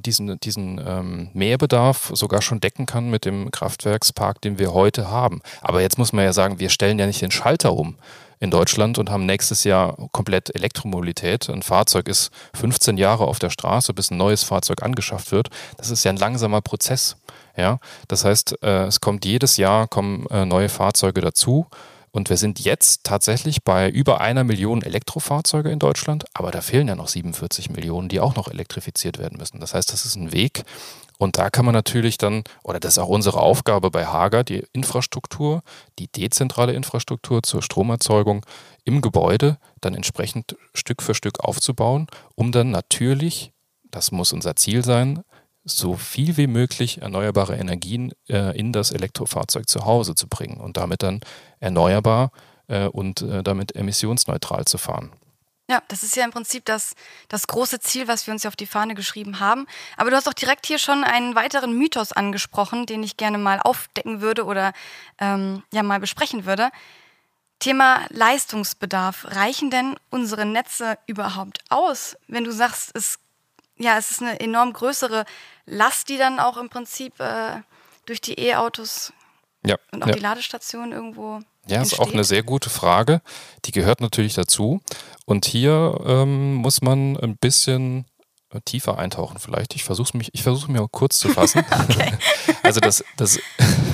diesen, 0.05 0.39
diesen 0.41 0.81
ähm, 0.85 1.29
Mehrbedarf 1.33 2.11
sogar 2.13 2.41
schon 2.41 2.59
decken 2.59 2.85
kann 2.85 3.09
mit 3.09 3.23
dem 3.23 3.49
Kraftwerkspark, 3.51 4.41
den 4.41 4.59
wir 4.59 4.73
heute 4.73 5.09
haben. 5.09 5.41
Aber 5.61 5.81
jetzt 5.81 5.97
muss 5.97 6.11
man 6.11 6.25
ja 6.25 6.33
sagen, 6.33 6.59
wir 6.59 6.69
stellen 6.69 6.99
ja 6.99 7.05
nicht 7.05 7.21
den 7.21 7.31
Schalter 7.31 7.73
um 7.73 7.95
in 8.39 8.51
Deutschland 8.51 8.97
und 8.97 9.09
haben 9.09 9.25
nächstes 9.25 9.63
Jahr 9.63 9.97
komplett 10.11 10.53
Elektromobilität. 10.55 11.49
Ein 11.49 11.63
Fahrzeug 11.63 12.07
ist 12.07 12.31
15 12.53 12.97
Jahre 12.97 13.25
auf 13.25 13.39
der 13.39 13.49
Straße, 13.49 13.93
bis 13.93 14.11
ein 14.11 14.17
neues 14.17 14.43
Fahrzeug 14.43 14.83
angeschafft 14.83 15.31
wird. 15.31 15.49
Das 15.77 15.89
ist 15.89 16.03
ja 16.03 16.11
ein 16.11 16.17
langsamer 16.17 16.61
Prozess. 16.61 17.17
Ja, 17.55 17.79
das 18.07 18.23
heißt, 18.23 18.61
äh, 18.61 18.85
es 18.85 19.01
kommt 19.01 19.25
jedes 19.25 19.57
Jahr 19.57 19.87
kommen 19.87 20.27
äh, 20.27 20.45
neue 20.45 20.69
Fahrzeuge 20.69 21.21
dazu. 21.21 21.65
Und 22.11 22.29
wir 22.29 22.37
sind 22.37 22.59
jetzt 22.59 23.03
tatsächlich 23.03 23.63
bei 23.63 23.89
über 23.89 24.21
einer 24.21 24.43
Million 24.43 24.81
Elektrofahrzeuge 24.81 25.69
in 25.69 25.79
Deutschland, 25.79 26.25
aber 26.33 26.51
da 26.51 26.61
fehlen 26.61 26.87
ja 26.87 26.95
noch 26.95 27.09
47 27.09 27.69
Millionen, 27.69 28.09
die 28.09 28.19
auch 28.19 28.35
noch 28.35 28.47
elektrifiziert 28.47 29.19
werden 29.19 29.37
müssen. 29.37 29.59
Das 29.59 29.73
heißt, 29.73 29.91
das 29.91 30.05
ist 30.05 30.15
ein 30.15 30.31
Weg, 30.31 30.63
und 31.17 31.37
da 31.37 31.49
kann 31.49 31.65
man 31.65 31.73
natürlich 31.73 32.17
dann, 32.17 32.43
oder 32.63 32.79
das 32.79 32.93
ist 32.93 32.97
auch 32.99 33.09
unsere 33.09 33.39
Aufgabe 33.39 33.89
bei 33.89 34.05
Hager, 34.05 34.43
die 34.43 34.63
Infrastruktur, 34.73 35.63
die 35.97 36.07
dezentrale 36.07 36.73
Infrastruktur 36.73 37.41
zur 37.41 37.63
Stromerzeugung 37.63 38.45
im 38.83 39.01
Gebäude 39.01 39.57
dann 39.81 39.95
entsprechend 39.95 40.55
Stück 40.73 41.01
für 41.01 41.15
Stück 41.15 41.39
aufzubauen, 41.39 42.07
um 42.35 42.51
dann 42.51 42.69
natürlich, 42.69 43.51
das 43.89 44.11
muss 44.11 44.31
unser 44.31 44.55
Ziel 44.55 44.85
sein, 44.85 45.23
so 45.69 45.95
viel 45.95 46.37
wie 46.37 46.47
möglich 46.47 47.01
erneuerbare 47.01 47.55
Energien 47.55 48.13
äh, 48.29 48.57
in 48.57 48.73
das 48.73 48.91
Elektrofahrzeug 48.91 49.67
zu 49.67 49.85
Hause 49.85 50.15
zu 50.15 50.27
bringen 50.27 50.59
und 50.59 50.77
damit 50.77 51.03
dann 51.03 51.21
erneuerbar 51.59 52.31
äh, 52.67 52.87
und 52.87 53.21
äh, 53.21 53.43
damit 53.43 53.75
emissionsneutral 53.75 54.65
zu 54.65 54.77
fahren. 54.77 55.11
Ja, 55.69 55.83
das 55.89 56.01
ist 56.01 56.15
ja 56.15 56.23
im 56.23 56.31
Prinzip 56.31 56.63
das, 56.63 56.93
das 57.27 57.45
große 57.47 57.81
Ziel, 57.81 58.07
was 58.07 58.25
wir 58.25 58.33
uns 58.33 58.43
ja 58.43 58.47
auf 58.47 58.55
die 58.55 58.65
Fahne 58.65 58.95
geschrieben 58.95 59.41
haben. 59.41 59.67
Aber 59.97 60.09
du 60.09 60.15
hast 60.15 60.29
auch 60.29 60.33
direkt 60.33 60.65
hier 60.65 60.79
schon 60.79 61.03
einen 61.03 61.35
weiteren 61.35 61.77
Mythos 61.77 62.13
angesprochen, 62.13 62.85
den 62.85 63.03
ich 63.03 63.17
gerne 63.17 63.37
mal 63.37 63.59
aufdecken 63.59 64.21
würde 64.21 64.45
oder 64.45 64.71
ähm, 65.19 65.63
ja 65.73 65.83
mal 65.83 65.99
besprechen 65.99 66.45
würde. 66.45 66.69
Thema 67.59 68.05
Leistungsbedarf. 68.09 69.25
Reichen 69.31 69.69
denn 69.69 69.97
unsere 70.09 70.45
Netze 70.45 70.97
überhaupt 71.05 71.59
aus, 71.69 72.15
wenn 72.27 72.45
du 72.45 72.51
sagst, 72.51 72.91
es, 72.93 73.19
ja, 73.77 73.97
es 73.97 74.11
ist 74.11 74.21
eine 74.21 74.39
enorm 74.39 74.73
größere 74.73 75.25
Last, 75.65 76.09
die 76.09 76.17
dann 76.17 76.39
auch 76.39 76.57
im 76.57 76.69
Prinzip 76.69 77.19
äh, 77.19 77.61
durch 78.05 78.21
die 78.21 78.39
E-Autos 78.39 79.13
ja, 79.65 79.75
und 79.91 80.03
auch 80.03 80.07
ja. 80.07 80.13
die 80.13 80.19
Ladestationen 80.19 80.91
irgendwo 80.91 81.41
ja, 81.67 81.81
ist 81.81 81.99
auch 81.99 82.13
eine 82.13 82.23
sehr 82.23 82.43
gute 82.43 82.69
Frage. 82.69 83.21
Die 83.65 83.71
gehört 83.71 83.99
natürlich 84.01 84.33
dazu. 84.33 84.79
Und 85.25 85.45
hier 85.45 85.99
ähm, 86.05 86.55
muss 86.55 86.81
man 86.81 87.17
ein 87.17 87.35
bisschen 87.35 88.05
äh, 88.51 88.61
tiefer 88.63 88.97
eintauchen 88.97 89.39
vielleicht. 89.39 89.75
Ich 89.75 89.83
versuche 89.83 90.17
mich, 90.17 90.29
ich 90.33 90.43
versuche 90.43 90.71
mir 90.71 90.87
kurz 90.89 91.19
zu 91.19 91.29
fassen. 91.29 91.65
also 92.63 92.79
das, 92.79 93.03
das 93.17 93.39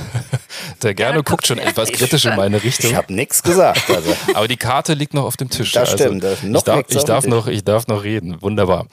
der 0.83 0.93
gerne 0.93 1.17
ja, 1.17 1.21
guckt 1.21 1.47
schon 1.47 1.57
etwas 1.57 1.91
kritisch 1.91 2.25
in 2.25 2.35
meine 2.35 2.61
Richtung. 2.63 2.91
Ich 2.91 2.95
habe 2.95 3.13
nichts 3.13 3.43
gesagt. 3.43 3.89
Also. 3.89 4.15
Aber 4.33 4.47
die 4.47 4.57
Karte 4.57 4.93
liegt 4.93 5.13
noch 5.13 5.23
auf 5.23 5.37
dem 5.37 5.49
Tisch. 5.49 5.71
Das 5.71 5.91
also 5.91 6.03
stimmt. 6.03 6.23
Das 6.23 6.43
ich, 6.43 6.63
darf, 6.63 6.85
ich, 6.87 7.03
darf 7.03 7.25
noch, 7.25 7.47
ich 7.47 7.63
darf 7.63 7.87
noch 7.87 8.03
reden. 8.03 8.41
Wunderbar. 8.41 8.87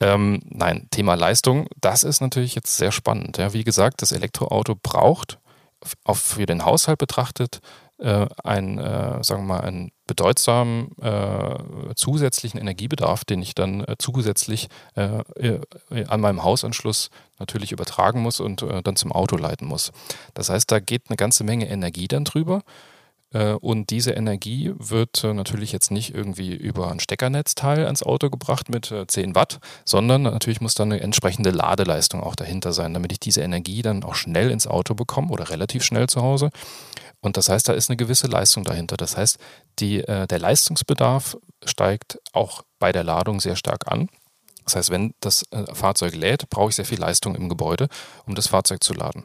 Ähm, 0.00 0.40
nein, 0.44 0.88
Thema 0.90 1.14
Leistung, 1.14 1.68
das 1.80 2.02
ist 2.02 2.20
natürlich 2.20 2.54
jetzt 2.54 2.76
sehr 2.76 2.92
spannend. 2.92 3.38
Ja, 3.38 3.52
wie 3.52 3.64
gesagt, 3.64 4.02
das 4.02 4.12
Elektroauto 4.12 4.74
braucht 4.80 5.38
auf, 6.04 6.18
für 6.18 6.46
den 6.46 6.64
Haushalt 6.64 6.98
betrachtet 6.98 7.60
äh, 7.98 8.26
einen, 8.42 8.78
äh, 8.78 9.22
sagen 9.22 9.42
wir 9.46 9.54
mal, 9.54 9.60
einen 9.60 9.92
bedeutsamen 10.06 10.90
äh, 11.00 11.94
zusätzlichen 11.94 12.60
Energiebedarf, 12.60 13.24
den 13.24 13.40
ich 13.40 13.54
dann 13.54 13.84
äh, 13.84 13.94
zusätzlich 13.98 14.68
äh, 14.96 15.20
äh, 15.36 15.60
an 16.06 16.20
meinem 16.20 16.42
Hausanschluss 16.42 17.10
natürlich 17.38 17.72
übertragen 17.72 18.20
muss 18.20 18.40
und 18.40 18.64
dann 18.84 18.96
zum 18.96 19.10
Auto 19.10 19.36
leiten 19.36 19.66
muss. 19.66 19.90
Das 20.34 20.50
heißt, 20.50 20.70
da 20.70 20.78
geht 20.78 21.04
eine 21.08 21.16
ganze 21.16 21.42
Menge 21.42 21.68
Energie 21.68 22.06
dann 22.06 22.24
drüber. 22.24 22.62
Und 23.60 23.90
diese 23.90 24.12
Energie 24.12 24.72
wird 24.78 25.24
natürlich 25.24 25.72
jetzt 25.72 25.90
nicht 25.90 26.14
irgendwie 26.14 26.54
über 26.54 26.92
ein 26.92 27.00
Steckernetzteil 27.00 27.84
ans 27.84 28.04
Auto 28.04 28.30
gebracht 28.30 28.68
mit 28.68 28.94
10 29.08 29.34
Watt, 29.34 29.58
sondern 29.84 30.22
natürlich 30.22 30.60
muss 30.60 30.74
da 30.74 30.84
eine 30.84 31.00
entsprechende 31.00 31.50
Ladeleistung 31.50 32.22
auch 32.22 32.36
dahinter 32.36 32.72
sein, 32.72 32.94
damit 32.94 33.10
ich 33.10 33.18
diese 33.18 33.42
Energie 33.42 33.82
dann 33.82 34.04
auch 34.04 34.14
schnell 34.14 34.52
ins 34.52 34.68
Auto 34.68 34.94
bekomme 34.94 35.30
oder 35.30 35.50
relativ 35.50 35.82
schnell 35.82 36.06
zu 36.06 36.22
Hause 36.22 36.50
und 37.24 37.38
das 37.38 37.48
heißt, 37.48 37.68
da 37.68 37.72
ist 37.72 37.88
eine 37.88 37.96
gewisse 37.96 38.26
Leistung 38.26 38.64
dahinter. 38.64 38.98
Das 38.98 39.16
heißt, 39.16 39.38
die, 39.78 40.00
äh, 40.00 40.26
der 40.26 40.38
Leistungsbedarf 40.38 41.38
steigt 41.64 42.18
auch 42.34 42.62
bei 42.78 42.92
der 42.92 43.02
Ladung 43.02 43.40
sehr 43.40 43.56
stark 43.56 43.90
an. 43.90 44.10
Das 44.64 44.76
heißt, 44.76 44.90
wenn 44.90 45.14
das 45.20 45.42
äh, 45.50 45.64
Fahrzeug 45.74 46.14
lädt, 46.14 46.50
brauche 46.50 46.68
ich 46.68 46.76
sehr 46.76 46.84
viel 46.84 47.00
Leistung 47.00 47.34
im 47.34 47.48
Gebäude, 47.48 47.88
um 48.26 48.34
das 48.34 48.48
Fahrzeug 48.48 48.84
zu 48.84 48.92
laden. 48.92 49.24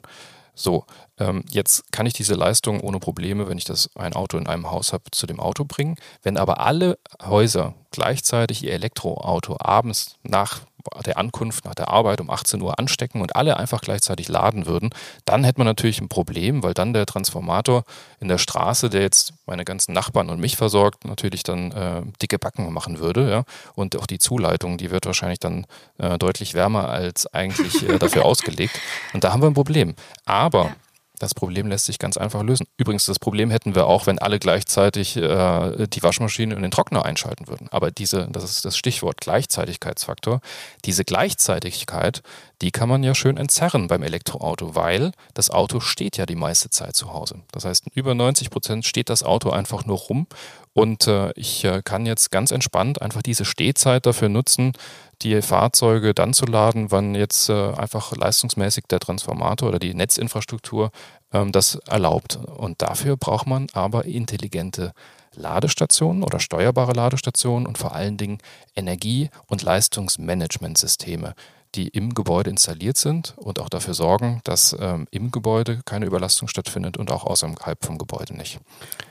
So, 0.55 0.85
ähm, 1.17 1.43
jetzt 1.49 1.91
kann 1.91 2.05
ich 2.05 2.13
diese 2.13 2.35
Leistung 2.35 2.79
ohne 2.79 2.99
Probleme, 2.99 3.49
wenn 3.49 3.57
ich 3.57 3.65
das 3.65 3.89
ein 3.95 4.13
Auto 4.13 4.37
in 4.37 4.47
einem 4.47 4.71
Haus 4.71 4.93
habe, 4.93 5.03
zu 5.11 5.27
dem 5.27 5.41
Auto 5.41 5.65
bringen. 5.65 5.97
Wenn 6.21 6.37
aber 6.37 6.61
alle 6.61 6.99
Häuser 7.21 7.75
gleichzeitig 7.91 8.63
ihr 8.63 8.71
Elektroauto 8.71 9.57
abends 9.59 10.15
nach 10.23 10.61
der 11.05 11.17
Ankunft, 11.17 11.65
nach 11.65 11.75
der 11.75 11.89
Arbeit 11.89 12.21
um 12.21 12.29
18 12.29 12.61
Uhr 12.61 12.77
anstecken 12.79 13.21
und 13.21 13.35
alle 13.35 13.57
einfach 13.57 13.81
gleichzeitig 13.81 14.27
laden 14.27 14.65
würden, 14.65 14.89
dann 15.25 15.43
hätte 15.43 15.59
man 15.59 15.67
natürlich 15.67 16.01
ein 16.01 16.09
Problem, 16.09 16.63
weil 16.63 16.73
dann 16.73 16.93
der 16.93 17.05
Transformator 17.05 17.83
in 18.19 18.27
der 18.27 18.37
Straße, 18.37 18.89
der 18.89 19.01
jetzt 19.01 19.33
meine 19.45 19.65
ganzen 19.65 19.93
Nachbarn 19.93 20.29
und 20.29 20.39
mich 20.39 20.57
versorgt, 20.57 21.05
natürlich 21.05 21.43
dann 21.43 21.71
äh, 21.71 22.01
dicke 22.21 22.39
Backen 22.39 22.71
machen 22.73 22.99
würde. 22.99 23.29
Ja? 23.29 23.43
Und 23.75 23.95
auch 23.97 24.07
die 24.07 24.19
Zuleitung, 24.19 24.77
die 24.77 24.91
wird 24.91 25.05
wahrscheinlich 25.05 25.39
dann 25.39 25.65
äh, 25.97 26.17
deutlich 26.17 26.53
wärmer 26.53 26.89
als 26.89 27.31
eigentlich 27.33 27.87
äh, 27.87 27.99
dafür 27.99 28.25
ausgelegt. 28.29 28.79
Und 29.13 29.23
da 29.23 29.31
haben 29.31 29.41
wir 29.41 29.49
ein 29.49 29.53
Problem. 29.53 29.95
Aber 30.25 30.71
das 31.19 31.35
Problem 31.35 31.67
lässt 31.67 31.85
sich 31.85 31.99
ganz 31.99 32.17
einfach 32.17 32.41
lösen. 32.43 32.65
Übrigens, 32.77 33.05
das 33.05 33.19
Problem 33.19 33.51
hätten 33.51 33.75
wir 33.75 33.85
auch, 33.85 34.07
wenn 34.07 34.19
alle 34.19 34.39
gleichzeitig 34.39 35.17
äh, 35.17 35.87
die 35.87 36.01
Waschmaschine 36.01 36.55
und 36.55 36.61
den 36.61 36.71
Trockner 36.71 37.05
einschalten 37.05 37.47
würden. 37.47 37.67
Aber 37.71 37.91
diese, 37.91 38.27
das 38.31 38.43
ist 38.45 38.65
das 38.65 38.77
Stichwort 38.77 39.21
Gleichzeitigkeitsfaktor. 39.21 40.41
Diese 40.85 41.03
Gleichzeitigkeit, 41.03 42.23
die 42.61 42.71
kann 42.71 42.89
man 42.89 43.03
ja 43.03 43.13
schön 43.13 43.37
entzerren 43.37 43.87
beim 43.87 44.01
Elektroauto, 44.01 44.75
weil 44.75 45.11
das 45.33 45.49
Auto 45.49 45.79
steht 45.79 46.17
ja 46.17 46.25
die 46.25 46.35
meiste 46.35 46.69
Zeit 46.69 46.95
zu 46.95 47.13
Hause. 47.13 47.41
Das 47.51 47.65
heißt, 47.65 47.85
über 47.93 48.15
90 48.15 48.49
Prozent 48.49 48.85
steht 48.85 49.09
das 49.09 49.23
Auto 49.23 49.49
einfach 49.49 49.85
nur 49.85 49.97
rum 49.97 50.27
und 50.73 51.07
äh, 51.07 51.31
ich 51.35 51.63
äh, 51.63 51.81
kann 51.83 52.05
jetzt 52.05 52.31
ganz 52.31 52.51
entspannt 52.51 53.01
einfach 53.01 53.21
diese 53.21 53.45
Stehzeit 53.45 54.05
dafür 54.05 54.29
nutzen, 54.29 54.73
die 55.21 55.41
Fahrzeuge 55.41 56.13
dann 56.13 56.33
zu 56.33 56.45
laden, 56.45 56.91
wann 56.91 57.15
jetzt 57.15 57.49
äh, 57.49 57.73
einfach 57.73 58.15
leistungsmäßig 58.15 58.85
der 58.89 58.99
Transformator 58.99 59.69
oder 59.69 59.79
die 59.79 59.93
Netzinfrastruktur 59.93 60.91
ähm, 61.33 61.51
das 61.51 61.75
erlaubt. 61.87 62.37
Und 62.37 62.81
dafür 62.81 63.17
braucht 63.17 63.47
man 63.47 63.67
aber 63.73 64.05
intelligente 64.05 64.93
Ladestationen 65.35 66.23
oder 66.23 66.39
steuerbare 66.39 66.93
Ladestationen 66.93 67.67
und 67.67 67.77
vor 67.77 67.93
allen 67.93 68.17
Dingen 68.17 68.39
Energie- 68.75 69.29
und 69.47 69.61
Leistungsmanagementsysteme, 69.61 71.33
die 71.75 71.89
im 71.89 72.13
Gebäude 72.13 72.49
installiert 72.49 72.97
sind 72.97 73.35
und 73.37 73.59
auch 73.59 73.69
dafür 73.69 73.93
sorgen, 73.93 74.41
dass 74.43 74.75
ähm, 74.79 75.07
im 75.11 75.31
Gebäude 75.31 75.81
keine 75.85 76.05
Überlastung 76.05 76.47
stattfindet 76.47 76.97
und 76.97 77.11
auch 77.11 77.23
außerhalb 77.23 77.85
vom 77.85 77.97
Gebäude 77.97 78.35
nicht. 78.35 78.59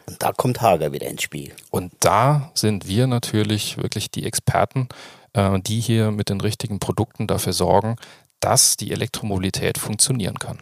Und 0.06 0.22
da 0.22 0.32
kommt 0.32 0.60
Hager 0.60 0.92
wieder 0.92 1.06
ins 1.06 1.22
Spiel. 1.22 1.54
Und 1.70 1.92
da 2.00 2.50
sind 2.54 2.88
wir 2.88 3.06
natürlich 3.06 3.76
wirklich 3.76 4.10
die 4.10 4.24
Experten, 4.26 4.88
äh, 5.34 5.60
die 5.60 5.80
hier 5.80 6.10
mit 6.10 6.30
den 6.30 6.40
richtigen 6.40 6.80
Produkten 6.80 7.26
dafür 7.26 7.52
sorgen, 7.52 7.96
dass 8.40 8.76
die 8.76 8.90
Elektromobilität 8.90 9.78
funktionieren 9.78 10.38
kann. 10.38 10.58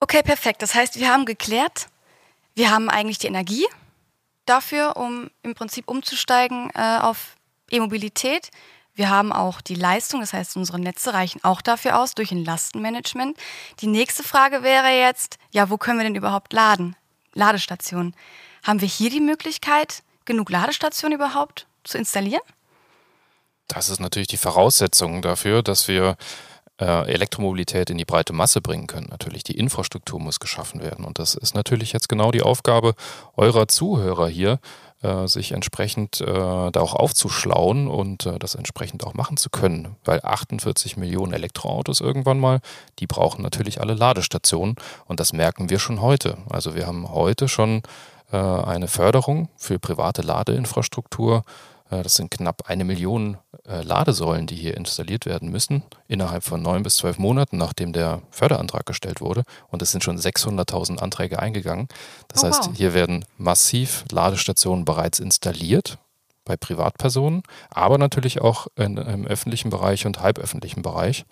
Okay, 0.00 0.22
perfekt. 0.22 0.62
Das 0.62 0.74
heißt, 0.74 0.98
wir 1.00 1.12
haben 1.12 1.24
geklärt, 1.24 1.88
wir 2.54 2.70
haben 2.70 2.88
eigentlich 2.88 3.18
die 3.18 3.26
Energie 3.26 3.66
dafür, 4.46 4.96
um 4.96 5.30
im 5.42 5.54
Prinzip 5.54 5.88
umzusteigen 5.88 6.70
äh, 6.74 6.98
auf 7.00 7.36
E-Mobilität. 7.70 8.50
Wir 8.96 9.10
haben 9.10 9.30
auch 9.30 9.60
die 9.60 9.74
Leistung, 9.74 10.20
das 10.20 10.32
heißt, 10.32 10.56
unsere 10.56 10.80
Netze 10.80 11.12
reichen 11.12 11.44
auch 11.44 11.60
dafür 11.60 12.00
aus 12.00 12.14
durch 12.14 12.32
ein 12.32 12.42
Lastenmanagement. 12.42 13.36
Die 13.80 13.88
nächste 13.88 14.22
Frage 14.22 14.62
wäre 14.62 14.88
jetzt, 14.88 15.38
ja, 15.50 15.68
wo 15.68 15.76
können 15.76 15.98
wir 15.98 16.04
denn 16.04 16.14
überhaupt 16.14 16.54
laden? 16.54 16.96
Ladestationen. 17.34 18.16
Haben 18.62 18.80
wir 18.80 18.88
hier 18.88 19.10
die 19.10 19.20
Möglichkeit, 19.20 20.02
genug 20.24 20.48
Ladestationen 20.48 21.18
überhaupt 21.18 21.66
zu 21.84 21.98
installieren? 21.98 22.40
Das 23.68 23.90
ist 23.90 24.00
natürlich 24.00 24.28
die 24.28 24.38
Voraussetzung 24.38 25.20
dafür, 25.20 25.62
dass 25.62 25.88
wir 25.88 26.16
äh, 26.80 27.12
Elektromobilität 27.12 27.90
in 27.90 27.98
die 27.98 28.04
breite 28.04 28.32
Masse 28.32 28.62
bringen 28.62 28.86
können. 28.86 29.08
Natürlich, 29.10 29.44
die 29.44 29.58
Infrastruktur 29.58 30.20
muss 30.20 30.40
geschaffen 30.40 30.80
werden. 30.80 31.04
Und 31.04 31.18
das 31.18 31.34
ist 31.34 31.54
natürlich 31.54 31.92
jetzt 31.92 32.08
genau 32.08 32.30
die 32.30 32.42
Aufgabe 32.42 32.94
eurer 33.36 33.68
Zuhörer 33.68 34.28
hier, 34.28 34.58
äh, 35.06 35.28
sich 35.28 35.52
entsprechend 35.52 36.20
äh, 36.20 36.24
da 36.24 36.80
auch 36.80 36.94
aufzuschlauen 36.94 37.86
und 37.86 38.26
äh, 38.26 38.38
das 38.38 38.54
entsprechend 38.54 39.04
auch 39.04 39.14
machen 39.14 39.36
zu 39.36 39.50
können. 39.50 39.96
Weil 40.04 40.20
48 40.22 40.96
Millionen 40.96 41.32
Elektroautos 41.32 42.00
irgendwann 42.00 42.40
mal, 42.40 42.60
die 42.98 43.06
brauchen 43.06 43.42
natürlich 43.42 43.80
alle 43.80 43.94
Ladestationen. 43.94 44.76
Und 45.06 45.20
das 45.20 45.32
merken 45.32 45.70
wir 45.70 45.78
schon 45.78 46.00
heute. 46.00 46.38
Also 46.50 46.74
wir 46.74 46.86
haben 46.86 47.10
heute 47.10 47.48
schon 47.48 47.82
äh, 48.32 48.36
eine 48.36 48.88
Förderung 48.88 49.48
für 49.56 49.78
private 49.78 50.22
Ladeinfrastruktur 50.22 51.44
das 51.90 52.14
sind 52.14 52.30
knapp 52.30 52.68
eine 52.68 52.84
Million 52.84 53.36
äh, 53.66 53.82
Ladesäulen, 53.82 54.46
die 54.46 54.56
hier 54.56 54.76
installiert 54.76 55.26
werden 55.26 55.50
müssen, 55.50 55.82
innerhalb 56.08 56.44
von 56.44 56.62
neun 56.62 56.82
bis 56.82 56.96
zwölf 56.96 57.18
Monaten, 57.18 57.56
nachdem 57.56 57.92
der 57.92 58.22
Förderantrag 58.30 58.86
gestellt 58.86 59.20
wurde. 59.20 59.42
Und 59.68 59.82
es 59.82 59.92
sind 59.92 60.04
schon 60.04 60.18
600.000 60.18 60.98
Anträge 60.98 61.38
eingegangen. 61.38 61.88
Das 62.28 62.42
oh, 62.42 62.46
heißt, 62.46 62.68
wow. 62.68 62.76
hier 62.76 62.94
werden 62.94 63.24
massiv 63.38 64.04
Ladestationen 64.10 64.84
bereits 64.84 65.18
installiert 65.18 65.98
bei 66.44 66.56
Privatpersonen, 66.56 67.42
aber 67.70 67.98
natürlich 67.98 68.40
auch 68.40 68.68
in, 68.76 68.96
im 68.96 69.26
öffentlichen 69.26 69.70
Bereich 69.70 70.06
und 70.06 70.20
halböffentlichen 70.20 70.82
Bereich. 70.82 71.24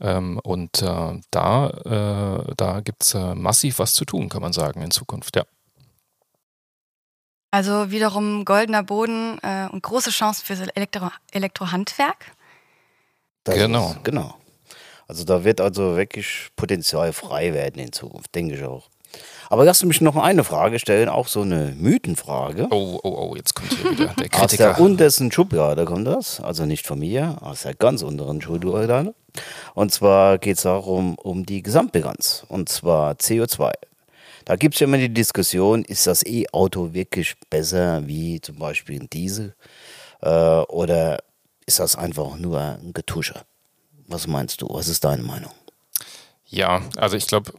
Ähm, 0.00 0.38
und 0.44 0.80
äh, 0.80 1.20
da, 1.30 1.68
äh, 1.68 2.54
da 2.56 2.80
gibt 2.80 3.02
es 3.02 3.14
äh, 3.14 3.34
massiv 3.34 3.80
was 3.80 3.94
zu 3.94 4.04
tun, 4.04 4.28
kann 4.28 4.42
man 4.42 4.52
sagen, 4.52 4.80
in 4.80 4.92
Zukunft, 4.92 5.36
ja. 5.36 5.44
Also 7.50 7.90
wiederum 7.90 8.44
goldener 8.44 8.82
Boden 8.82 9.38
äh, 9.42 9.68
und 9.70 9.82
große 9.82 10.10
Chancen 10.10 10.44
für 10.44 10.54
Elektro 10.74 11.10
Elektrohandwerk. 11.32 12.32
Das 13.44 13.54
genau. 13.56 13.90
Ist, 13.90 14.04
genau. 14.04 14.34
Also 15.06 15.24
da 15.24 15.42
wird 15.44 15.60
also 15.60 15.96
wirklich 15.96 16.50
Potenzial 16.56 17.12
frei 17.14 17.54
werden 17.54 17.80
in 17.80 17.92
Zukunft, 17.92 18.34
denke 18.34 18.56
ich 18.56 18.64
auch. 18.64 18.88
Aber 19.48 19.64
lass 19.64 19.82
mich 19.82 20.02
noch 20.02 20.16
eine 20.16 20.44
Frage 20.44 20.78
stellen, 20.78 21.08
auch 21.08 21.28
so 21.28 21.40
eine 21.40 21.74
Mythenfrage. 21.78 22.66
Oh, 22.70 23.00
oh, 23.02 23.30
oh, 23.30 23.34
jetzt 23.34 23.54
kommt 23.54 23.72
hier 23.72 23.90
wieder 23.92 24.14
der 24.18 24.26
Aus 24.34 24.50
Kritiker. 24.50 24.74
der 24.74 24.80
untersten 24.80 25.32
Schublade 25.32 25.86
kommt 25.86 26.06
das, 26.06 26.40
also 26.40 26.66
nicht 26.66 26.86
von 26.86 26.98
mir, 26.98 27.38
aus 27.40 27.62
der 27.62 27.74
ganz 27.74 28.02
unteren 28.02 28.42
Schublade. 28.42 29.14
Und 29.74 29.92
zwar 29.92 30.36
geht 30.36 30.58
es 30.58 30.64
darum, 30.64 31.14
um 31.14 31.46
die 31.46 31.62
Gesamtbilanz, 31.62 32.44
und 32.48 32.68
zwar 32.68 33.12
CO2. 33.12 33.72
Da 34.48 34.56
gibt 34.56 34.76
es 34.76 34.80
ja 34.80 34.86
immer 34.86 34.96
die 34.96 35.12
Diskussion, 35.12 35.84
ist 35.84 36.06
das 36.06 36.24
E-Auto 36.24 36.94
wirklich 36.94 37.34
besser 37.50 38.06
wie 38.06 38.40
zum 38.40 38.56
Beispiel 38.56 38.98
ein 38.98 39.10
Diesel 39.10 39.54
äh, 40.22 40.30
oder 40.30 41.22
ist 41.66 41.80
das 41.80 41.96
einfach 41.96 42.34
nur 42.38 42.58
ein 42.58 42.94
Getusche? 42.94 43.42
Was 44.06 44.26
meinst 44.26 44.62
du? 44.62 44.68
Was 44.70 44.88
ist 44.88 45.04
deine 45.04 45.22
Meinung? 45.22 45.52
Ja, 46.46 46.80
also 46.96 47.18
ich 47.18 47.26
glaube, 47.26 47.52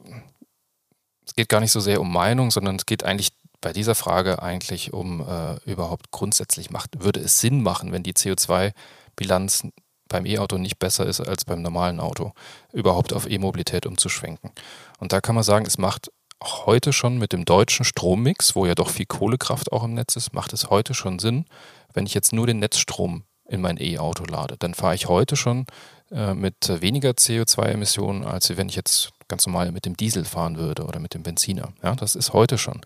es 1.27 1.35
geht 1.35 1.47
gar 1.47 1.59
nicht 1.59 1.71
so 1.71 1.79
sehr 1.79 2.01
um 2.01 2.11
Meinung, 2.11 2.49
sondern 2.49 2.77
es 2.77 2.87
geht 2.87 3.03
eigentlich 3.03 3.33
bei 3.61 3.71
dieser 3.71 3.93
Frage 3.93 4.41
eigentlich 4.41 4.91
um 4.91 5.21
äh, 5.21 5.57
überhaupt 5.69 6.09
grundsätzlich 6.09 6.71
macht, 6.71 7.03
würde 7.03 7.19
es 7.19 7.39
Sinn 7.39 7.61
machen, 7.61 7.91
wenn 7.91 8.01
die 8.01 8.13
CO2-Bilanz 8.13 9.67
beim 10.07 10.25
E-Auto 10.25 10.57
nicht 10.57 10.79
besser 10.79 11.05
ist 11.05 11.21
als 11.21 11.45
beim 11.45 11.61
normalen 11.61 11.99
Auto, 11.99 12.33
überhaupt 12.73 13.13
auf 13.13 13.29
E-Mobilität 13.29 13.85
umzuschwenken. 13.85 14.49
Und 14.97 15.13
da 15.13 15.21
kann 15.21 15.35
man 15.35 15.43
sagen, 15.43 15.67
es 15.67 15.77
macht 15.77 16.09
auch 16.39 16.65
heute 16.65 16.93
schon 16.93 17.17
mit 17.17 17.33
dem 17.33 17.45
deutschen 17.45 17.85
Strommix, 17.85 18.55
wo 18.55 18.65
ja 18.65 18.75
doch 18.75 18.89
viel 18.89 19.05
Kohlekraft 19.05 19.71
auch 19.71 19.83
im 19.83 19.93
Netz 19.93 20.15
ist, 20.15 20.33
macht 20.33 20.53
es 20.53 20.69
heute 20.69 20.93
schon 20.93 21.19
Sinn, 21.19 21.45
wenn 21.93 22.05
ich 22.05 22.13
jetzt 22.13 22.33
nur 22.33 22.47
den 22.47 22.59
Netzstrom 22.59 23.23
in 23.49 23.61
mein 23.61 23.77
E-Auto 23.79 24.23
lade, 24.25 24.55
dann 24.57 24.73
fahre 24.73 24.95
ich 24.95 25.07
heute 25.07 25.35
schon 25.35 25.65
äh, 26.11 26.33
mit 26.33 26.81
weniger 26.81 27.11
CO2-Emissionen, 27.11 28.23
als 28.23 28.55
wenn 28.55 28.69
ich 28.69 28.75
jetzt 28.75 29.11
ganz 29.27 29.45
normal 29.45 29.71
mit 29.71 29.85
dem 29.85 29.95
Diesel 29.95 30.25
fahren 30.25 30.57
würde 30.57 30.83
oder 30.83 30.99
mit 30.99 31.13
dem 31.13 31.23
Benziner. 31.23 31.69
Ja, 31.83 31.95
das 31.95 32.15
ist 32.15 32.33
heute 32.33 32.57
schon. 32.57 32.81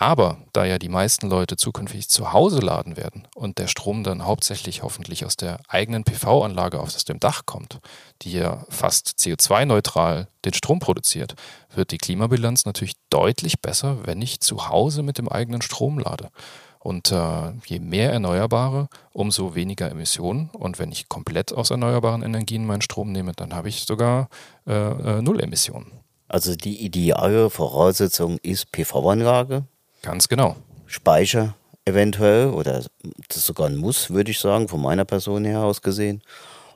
Aber 0.00 0.38
da 0.52 0.64
ja 0.64 0.78
die 0.78 0.88
meisten 0.88 1.28
Leute 1.28 1.56
zukünftig 1.56 2.08
zu 2.08 2.32
Hause 2.32 2.60
laden 2.60 2.96
werden 2.96 3.26
und 3.34 3.58
der 3.58 3.66
Strom 3.66 4.04
dann 4.04 4.24
hauptsächlich 4.24 4.84
hoffentlich 4.84 5.24
aus 5.24 5.36
der 5.36 5.58
eigenen 5.66 6.04
PV-Anlage 6.04 6.78
aus 6.78 7.04
dem 7.04 7.18
Dach 7.18 7.46
kommt, 7.46 7.80
die 8.22 8.30
ja 8.30 8.64
fast 8.68 9.16
CO2-neutral 9.18 10.28
den 10.44 10.54
Strom 10.54 10.78
produziert, 10.78 11.34
wird 11.74 11.90
die 11.90 11.98
Klimabilanz 11.98 12.64
natürlich 12.64 12.94
deutlich 13.10 13.60
besser, 13.60 14.06
wenn 14.06 14.22
ich 14.22 14.38
zu 14.38 14.68
Hause 14.68 15.02
mit 15.02 15.18
dem 15.18 15.28
eigenen 15.28 15.62
Strom 15.62 15.98
lade. 15.98 16.30
Und 16.78 17.12
äh, 17.12 17.52
je 17.66 17.80
mehr 17.80 18.12
Erneuerbare, 18.12 18.88
umso 19.12 19.54
weniger 19.54 19.90
Emissionen. 19.90 20.50
Und 20.52 20.78
wenn 20.78 20.92
ich 20.92 21.08
komplett 21.08 21.52
aus 21.52 21.70
erneuerbaren 21.70 22.22
Energien 22.22 22.66
meinen 22.66 22.82
Strom 22.82 23.12
nehme, 23.12 23.32
dann 23.32 23.54
habe 23.54 23.68
ich 23.68 23.84
sogar 23.84 24.28
äh, 24.66 24.72
äh, 24.72 25.22
Null 25.22 25.40
Emissionen. 25.40 25.92
Also 26.28 26.54
die 26.54 26.84
ideale 26.84 27.50
Voraussetzung 27.50 28.38
ist 28.38 28.70
PV-Anlage. 28.70 29.64
Ganz 30.02 30.28
genau. 30.28 30.56
Speicher 30.86 31.54
eventuell 31.84 32.48
oder 32.48 32.84
das 33.28 33.36
ist 33.38 33.46
sogar 33.46 33.68
ein 33.68 33.76
Muss, 33.76 34.10
würde 34.10 34.30
ich 34.30 34.38
sagen, 34.38 34.68
von 34.68 34.80
meiner 34.80 35.04
Person 35.04 35.44
her 35.44 35.60
aus 35.60 35.82
gesehen. 35.82 36.22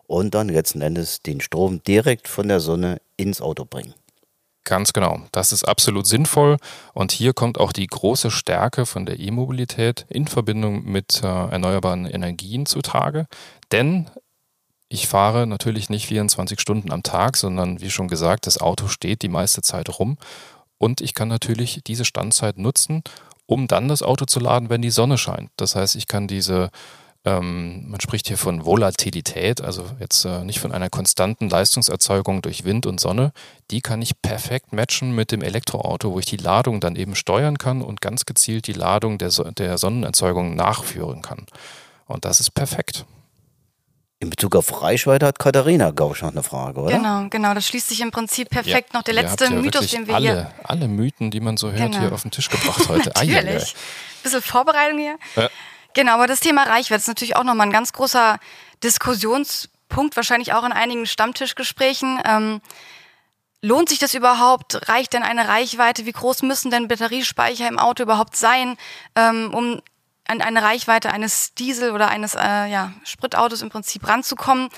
Und 0.06 0.34
dann 0.34 0.48
letzten 0.48 0.82
Endes 0.82 1.22
den 1.22 1.40
Strom 1.40 1.82
direkt 1.84 2.28
von 2.28 2.48
der 2.48 2.60
Sonne 2.60 3.00
ins 3.16 3.40
Auto 3.40 3.64
bringen. 3.64 3.94
Ganz 4.64 4.92
genau. 4.92 5.22
Das 5.32 5.50
ist 5.52 5.64
absolut 5.64 6.06
sinnvoll. 6.06 6.56
Und 6.94 7.10
hier 7.10 7.32
kommt 7.32 7.58
auch 7.58 7.72
die 7.72 7.86
große 7.86 8.30
Stärke 8.30 8.86
von 8.86 9.06
der 9.06 9.18
E-Mobilität 9.18 10.06
in 10.08 10.28
Verbindung 10.28 10.84
mit 10.84 11.22
äh, 11.22 11.26
erneuerbaren 11.26 12.06
Energien 12.06 12.66
zutage. 12.66 13.26
Denn 13.72 14.08
ich 14.88 15.08
fahre 15.08 15.46
natürlich 15.46 15.88
nicht 15.88 16.06
24 16.06 16.60
Stunden 16.60 16.92
am 16.92 17.02
Tag, 17.02 17.36
sondern 17.36 17.80
wie 17.80 17.90
schon 17.90 18.08
gesagt, 18.08 18.46
das 18.46 18.58
Auto 18.58 18.88
steht 18.88 19.22
die 19.22 19.28
meiste 19.28 19.62
Zeit 19.62 19.98
rum. 19.98 20.16
Und 20.78 21.00
ich 21.00 21.14
kann 21.14 21.28
natürlich 21.28 21.80
diese 21.84 22.04
Standzeit 22.04 22.58
nutzen, 22.58 23.02
um 23.46 23.66
dann 23.68 23.88
das 23.88 24.02
Auto 24.02 24.26
zu 24.26 24.38
laden, 24.38 24.70
wenn 24.70 24.82
die 24.82 24.90
Sonne 24.90 25.18
scheint. 25.18 25.50
Das 25.56 25.74
heißt, 25.74 25.96
ich 25.96 26.06
kann 26.06 26.28
diese 26.28 26.70
ähm, 27.24 27.88
man 27.88 28.00
spricht 28.00 28.26
hier 28.26 28.36
von 28.36 28.64
Volatilität, 28.64 29.60
also 29.60 29.84
jetzt 30.00 30.24
äh, 30.24 30.44
nicht 30.44 30.58
von 30.58 30.72
einer 30.72 30.90
konstanten 30.90 31.48
Leistungserzeugung 31.48 32.42
durch 32.42 32.64
Wind 32.64 32.84
und 32.84 32.98
Sonne. 32.98 33.32
Die 33.70 33.80
kann 33.80 34.02
ich 34.02 34.20
perfekt 34.20 34.72
matchen 34.72 35.14
mit 35.14 35.30
dem 35.30 35.42
Elektroauto, 35.42 36.12
wo 36.12 36.18
ich 36.18 36.26
die 36.26 36.36
Ladung 36.36 36.80
dann 36.80 36.96
eben 36.96 37.14
steuern 37.14 37.58
kann 37.58 37.80
und 37.80 38.00
ganz 38.00 38.26
gezielt 38.26 38.66
die 38.66 38.72
Ladung 38.72 39.18
der, 39.18 39.30
so 39.30 39.44
der 39.44 39.78
Sonnenerzeugung 39.78 40.56
nachführen 40.56 41.22
kann. 41.22 41.46
Und 42.06 42.24
das 42.24 42.40
ist 42.40 42.50
perfekt. 42.50 43.06
In 44.18 44.30
Bezug 44.30 44.54
auf 44.54 44.82
Reichweite 44.82 45.26
hat 45.26 45.38
Katharina, 45.38 45.90
glaube 45.90 46.14
ich, 46.14 46.22
noch 46.22 46.30
eine 46.30 46.44
Frage, 46.44 46.80
oder? 46.80 46.96
Genau, 46.96 47.26
genau. 47.28 47.54
Das 47.54 47.66
schließt 47.66 47.88
sich 47.88 48.00
im 48.00 48.12
Prinzip 48.12 48.50
perfekt 48.50 48.90
ja, 48.92 48.98
noch 48.98 49.02
der 49.02 49.14
letzte 49.14 49.44
ja 49.44 49.50
Mythos, 49.50 49.88
den 49.88 50.06
wir 50.06 50.14
alle, 50.14 50.26
hier. 50.28 50.52
Alle 50.62 50.86
Mythen, 50.86 51.30
die 51.32 51.40
man 51.40 51.56
so 51.56 51.72
hört, 51.72 51.90
Genau. 51.90 51.98
hier 51.98 52.12
auf 52.12 52.22
den 52.22 52.30
Tisch 52.30 52.48
gebracht 52.48 52.88
heute. 52.88 53.08
Natürlich. 53.14 53.36
Eieiei. 53.36 53.64
Bisschen 54.22 54.42
Vorbereitung 54.42 54.98
hier. 54.98 55.16
Ja. 55.34 55.48
Genau, 55.94 56.14
aber 56.14 56.26
das 56.26 56.40
Thema 56.40 56.64
Reichweite 56.64 57.00
ist 57.00 57.08
natürlich 57.08 57.36
auch 57.36 57.44
nochmal 57.44 57.66
ein 57.66 57.72
ganz 57.72 57.92
großer 57.92 58.38
Diskussionspunkt, 58.82 60.16
wahrscheinlich 60.16 60.52
auch 60.52 60.64
in 60.64 60.72
einigen 60.72 61.06
Stammtischgesprächen. 61.06 62.20
Ähm, 62.24 62.60
lohnt 63.60 63.88
sich 63.88 63.98
das 63.98 64.14
überhaupt? 64.14 64.88
Reicht 64.88 65.12
denn 65.12 65.22
eine 65.22 65.48
Reichweite? 65.48 66.06
Wie 66.06 66.12
groß 66.12 66.42
müssen 66.42 66.70
denn 66.70 66.88
Batteriespeicher 66.88 67.68
im 67.68 67.78
Auto 67.78 68.02
überhaupt 68.02 68.36
sein, 68.36 68.76
ähm, 69.16 69.52
um 69.54 69.82
an 70.28 70.40
eine 70.40 70.62
Reichweite 70.62 71.12
eines 71.12 71.54
Diesel- 71.54 71.92
oder 71.92 72.08
eines 72.08 72.34
äh, 72.34 72.66
ja, 72.66 72.92
Spritautos 73.04 73.62
im 73.62 73.70
Prinzip 73.70 74.06
ranzukommen? 74.06 74.68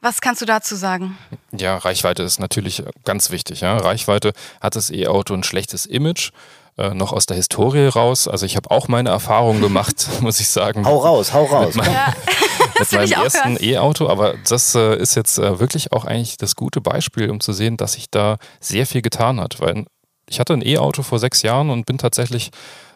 Was 0.00 0.20
kannst 0.20 0.42
du 0.42 0.46
dazu 0.46 0.74
sagen? 0.74 1.16
Ja, 1.52 1.76
Reichweite 1.76 2.24
ist 2.24 2.40
natürlich 2.40 2.82
ganz 3.04 3.30
wichtig. 3.30 3.60
Ja. 3.60 3.76
Reichweite 3.76 4.32
hat 4.60 4.74
das 4.74 4.90
E-Auto 4.90 5.32
ein 5.32 5.44
schlechtes 5.44 5.86
Image, 5.86 6.32
äh, 6.78 6.94
noch 6.94 7.12
aus 7.12 7.26
der 7.26 7.36
Historie 7.36 7.86
raus. 7.86 8.28
Also 8.28 8.46
ich 8.46 8.56
habe 8.56 8.70
auch 8.70 8.88
meine 8.88 9.10
Erfahrungen 9.10 9.60
gemacht, 9.60 10.08
muss 10.20 10.40
ich 10.40 10.48
sagen. 10.48 10.84
Hau 10.84 10.98
raus, 10.98 11.32
hau 11.32 11.44
raus. 11.44 11.74
Mit, 11.74 11.86
mein, 11.86 12.14
mit 12.78 12.92
will 12.92 12.98
meinem 12.98 13.12
ersten. 13.24 13.56
E-Auto, 13.60 14.08
aber 14.08 14.34
das 14.48 14.74
äh, 14.74 14.96
ist 14.96 15.14
jetzt 15.14 15.38
äh, 15.38 15.60
wirklich 15.60 15.92
auch 15.92 16.04
eigentlich 16.04 16.36
das 16.36 16.56
gute 16.56 16.80
Beispiel, 16.80 17.30
um 17.30 17.40
zu 17.40 17.52
sehen, 17.52 17.76
dass 17.76 17.92
sich 17.92 18.10
da 18.10 18.38
sehr 18.60 18.86
viel 18.86 19.02
getan 19.02 19.40
hat. 19.40 19.60
Weil 19.60 19.84
ich 20.28 20.40
hatte 20.40 20.54
ein 20.54 20.66
E-Auto 20.66 21.02
vor 21.02 21.18
sechs 21.18 21.42
Jahren 21.42 21.70
und 21.70 21.86
bin 21.86 21.98
tatsächlich 21.98 22.50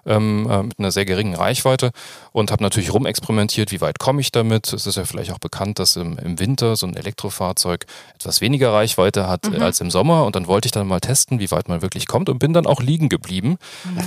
ähm, 0.07 0.49
äh, 0.51 0.63
mit 0.63 0.79
einer 0.79 0.91
sehr 0.91 1.05
geringen 1.05 1.35
Reichweite 1.35 1.91
und 2.33 2.51
habe 2.51 2.63
natürlich 2.63 2.93
rumexperimentiert, 2.93 3.73
wie 3.73 3.81
weit 3.81 3.99
komme 3.99 4.21
ich 4.21 4.33
damit. 4.33 4.73
Es 4.73 4.87
ist 4.87 4.97
ja 4.97 5.05
vielleicht 5.05 5.33
auch 5.33 5.39
bekannt, 5.39 5.79
dass 5.79 5.97
im, 5.97 6.19
im 6.19 6.39
Winter 6.39 6.77
so 6.77 6.87
ein 6.87 6.97
Elektrofahrzeug 6.97 7.87
etwas 8.15 8.41
weniger 8.41 8.73
Reichweite 8.73 9.29
hat 9.29 9.47
äh, 9.53 9.59
als 9.61 9.81
im 9.81 9.91
Sommer 9.91 10.25
und 10.25 10.37
dann 10.37 10.47
wollte 10.47 10.67
ich 10.67 10.73
dann 10.73 10.87
mal 10.87 11.01
testen, 11.01 11.41
wie 11.41 11.51
weit 11.51 11.69
man 11.69 11.83
wirklich 11.83 12.07
kommt 12.07 12.29
und 12.29 12.39
bin 12.39 12.53
dann 12.53 12.67
auch 12.67 12.81
liegen 12.81 13.09
geblieben 13.09 13.59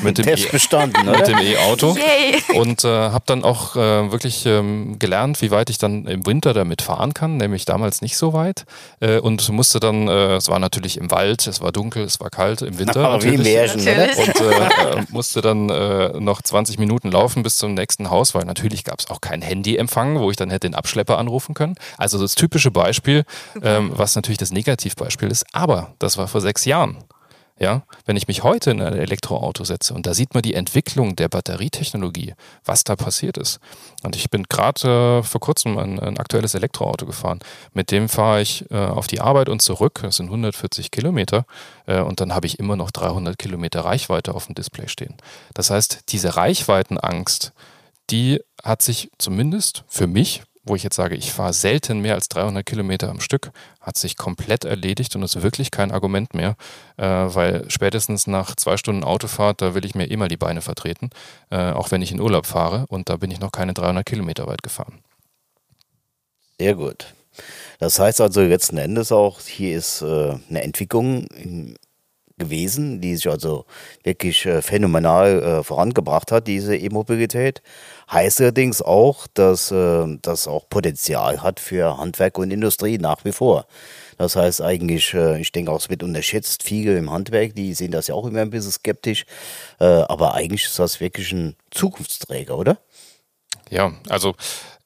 mit 0.02 0.18
dem 0.18 0.28
E- 0.28 0.36
mit 1.06 1.28
dem 1.28 1.38
E-Auto 1.40 1.96
Yay. 1.96 2.58
und 2.60 2.84
äh, 2.84 2.88
habe 2.88 3.24
dann 3.26 3.44
auch 3.44 3.76
äh, 3.76 4.12
wirklich 4.12 4.46
ähm, 4.46 4.98
gelernt, 5.00 5.42
wie 5.42 5.52
weit 5.52 5.70
ich 5.70 5.78
dann 5.78 6.06
im 6.06 6.26
Winter 6.26 6.54
damit 6.54 6.82
fahren 6.82 7.14
kann, 7.14 7.38
nämlich 7.38 7.66
damals 7.66 8.02
nicht 8.02 8.18
so 8.18 8.34
weit 8.34 8.66
äh, 9.00 9.20
und 9.20 9.48
musste 9.50 9.80
dann, 9.80 10.08
äh, 10.08 10.36
es 10.36 10.48
war 10.50 10.60
natürlich 10.60 10.98
im 10.98 11.12
Wald, 11.12 11.46
es 11.48 11.62
war 11.62 11.72
dunkel, 11.72 12.04
es 12.04 12.20
war 12.20 12.30
kalt 12.30 12.62
im 12.62 12.80
Winter 12.80 13.06
Aber 13.06 13.24
wie 13.24 13.30
im 13.30 13.36
natürlich. 13.44 13.54
Märchen, 13.54 13.82
oder? 13.82 14.08
Natürlich. 14.08 14.28
Und 14.28 14.42
äh, 14.42 15.00
äh, 15.00 15.06
musste 15.10 15.42
dann 15.42 15.70
äh, 15.90 16.20
noch 16.20 16.42
20 16.42 16.80
Minuten 16.80 17.12
laufen 17.12 17.44
bis 17.44 17.58
zum 17.58 17.74
nächsten 17.74 18.10
Haus, 18.10 18.36
weil 18.36 18.46
natürlich 18.46 18.84
gab 18.84 19.00
es 19.00 19.10
auch 19.10 19.22
kein 19.22 19.42
Handyempfang, 19.42 20.20
wo 20.20 20.30
ich 20.30 20.38
dann 20.38 20.50
hätte 20.50 20.68
den 20.70 20.76
Abschlepper 20.76 21.18
anrufen 21.18 21.54
können. 21.54 21.76
Also 21.98 22.20
das 22.20 22.36
typische 22.36 22.72
Beispiel, 22.72 23.26
ähm, 23.62 23.92
was 23.94 24.16
natürlich 24.16 24.38
das 24.38 24.52
Negativbeispiel 24.52 25.30
ist. 25.30 25.46
Aber 25.54 25.94
das 26.00 26.18
war 26.18 26.28
vor 26.28 26.42
sechs 26.42 26.66
Jahren. 26.66 26.98
Ja, 27.60 27.84
wenn 28.06 28.16
ich 28.16 28.30
mich 28.30 28.44
heute 28.44 28.72
in 28.72 28.82
ein 28.82 28.94
Elektroauto 28.94 29.66
setze 29.66 29.94
und 29.94 30.06
da 30.06 30.14
sieht 30.14 30.34
man 30.34 30.44
die 30.44 30.54
Entwicklung 30.54 31.18
der 31.18 31.28
Batterietechnologie, 31.28 32.34
was 32.64 32.86
da 32.86 32.96
passiert 32.96 33.38
ist. 33.38 33.60
Und 34.02 34.16
ich 34.16 34.30
bin 34.30 34.44
gerade 34.44 35.20
äh, 35.20 35.24
vor 35.24 35.42
kurzem 35.42 35.78
ein, 35.78 36.00
ein 36.00 36.18
aktuelles 36.18 36.54
Elektroauto 36.54 37.06
gefahren. 37.06 37.40
Mit 37.74 37.92
dem 37.92 38.08
fahre 38.08 38.42
ich 38.42 38.64
äh, 38.72 38.78
auf 38.78 39.08
die 39.08 39.20
Arbeit 39.20 39.50
und 39.50 39.62
zurück. 39.62 40.00
Das 40.02 40.16
sind 40.16 40.28
140 40.28 40.90
Kilometer. 40.90 41.46
Äh, 41.86 42.00
und 42.00 42.22
dann 42.22 42.34
habe 42.34 42.48
ich 42.48 42.60
immer 42.60 42.78
noch 42.78 42.92
300 42.92 43.38
Kilometer 43.38 43.82
Reichweite 43.82 44.34
auf 44.34 44.46
dem 44.46 44.56
Display 44.56 44.88
stehen. 44.88 45.18
Das 45.54 45.70
heißt, 45.70 46.06
diese 46.14 46.38
Reichweitenangst, 46.38 47.52
die 48.10 48.40
hat 48.64 48.82
sich 48.82 49.12
zumindest 49.18 49.84
für 49.90 50.08
mich, 50.08 50.44
wo 50.70 50.76
ich 50.76 50.84
jetzt 50.84 50.96
sage, 50.96 51.16
ich 51.16 51.34
fahre 51.34 51.54
selten 51.54 52.00
mehr 52.00 52.14
als 52.14 52.30
300 52.30 52.66
Kilometer 52.66 53.10
am 53.10 53.20
Stück, 53.20 53.52
hat 53.82 53.98
sich 53.98 54.16
komplett 54.16 54.64
erledigt 54.64 55.16
und 55.16 55.24
ist 55.24 55.42
wirklich 55.42 55.72
kein 55.72 55.92
Argument 55.92 56.34
mehr, 56.34 56.56
äh, 56.98 57.04
weil 57.06 57.70
spätestens 57.70 58.28
nach 58.28 58.56
zwei 58.56 58.78
Stunden 58.78 59.04
Autofahrt, 59.04 59.62
da 59.62 59.74
will 59.74 59.86
ich 59.86 59.96
mir 59.96 60.08
mal 60.18 60.28
die 60.28 60.38
Beine 60.38 60.62
vertreten, 60.62 61.10
äh, 61.50 61.72
auch 61.72 61.92
wenn 61.92 62.02
ich 62.02 62.12
in 62.12 62.22
Urlaub 62.22 62.46
fahre 62.46 62.86
und 62.88 63.10
da 63.10 63.18
bin 63.18 63.32
ich 63.32 63.40
noch 63.40 63.52
keine 63.52 63.74
300 63.74 64.06
Kilometer 64.06 64.48
weit 64.48 64.64
gefahren. 64.64 65.00
Sehr 66.60 66.76
gut. 66.76 67.14
Das 67.80 68.00
heißt 68.00 68.22
also 68.22 68.42
letzten 68.42 68.78
Endes 68.78 69.12
auch, 69.12 69.40
hier 69.40 69.78
ist 69.78 70.02
äh, 70.02 70.38
eine 70.50 70.64
Entwicklung 70.64 71.26
in, 71.28 71.76
gewesen, 72.40 73.02
die 73.02 73.16
sich 73.16 73.30
also 73.30 73.66
wirklich 74.04 74.46
äh, 74.46 74.64
phänomenal 74.64 75.44
äh, 75.44 75.64
vorangebracht 75.64 76.32
hat, 76.32 76.48
diese 76.48 76.76
E-Mobilität. 76.76 77.62
Heißt 78.12 78.42
allerdings 78.42 78.82
auch, 78.82 79.28
dass 79.36 79.70
äh, 79.70 80.18
das 80.24 80.48
auch 80.48 80.68
Potenzial 80.70 81.44
hat 81.44 81.60
für 81.60 81.98
Handwerk 81.98 82.40
und 82.40 82.50
Industrie 82.50 82.98
nach 82.98 83.24
wie 83.26 83.32
vor. 83.32 83.68
Das 84.18 84.36
heißt 84.36 84.62
eigentlich, 84.62 85.14
ich 85.14 85.52
denke 85.54 85.72
auch, 85.72 85.80
es 85.80 85.90
wird 85.90 86.04
unterschätzt. 86.04 86.64
Viele 86.64 86.98
im 86.98 87.10
Handwerk, 87.10 87.56
die 87.56 87.74
sehen 87.74 87.92
das 87.92 88.08
ja 88.08 88.16
auch 88.16 88.26
immer 88.26 88.42
ein 88.42 88.50
bisschen 88.50 88.74
skeptisch. 88.74 89.24
Aber 89.78 90.34
eigentlich 90.34 90.66
ist 90.66 90.78
das 90.78 91.00
wirklich 91.00 91.32
ein 91.32 91.56
Zukunftsträger, 91.72 92.58
oder? 92.58 92.80
Ja, 93.70 93.94
also 94.10 94.36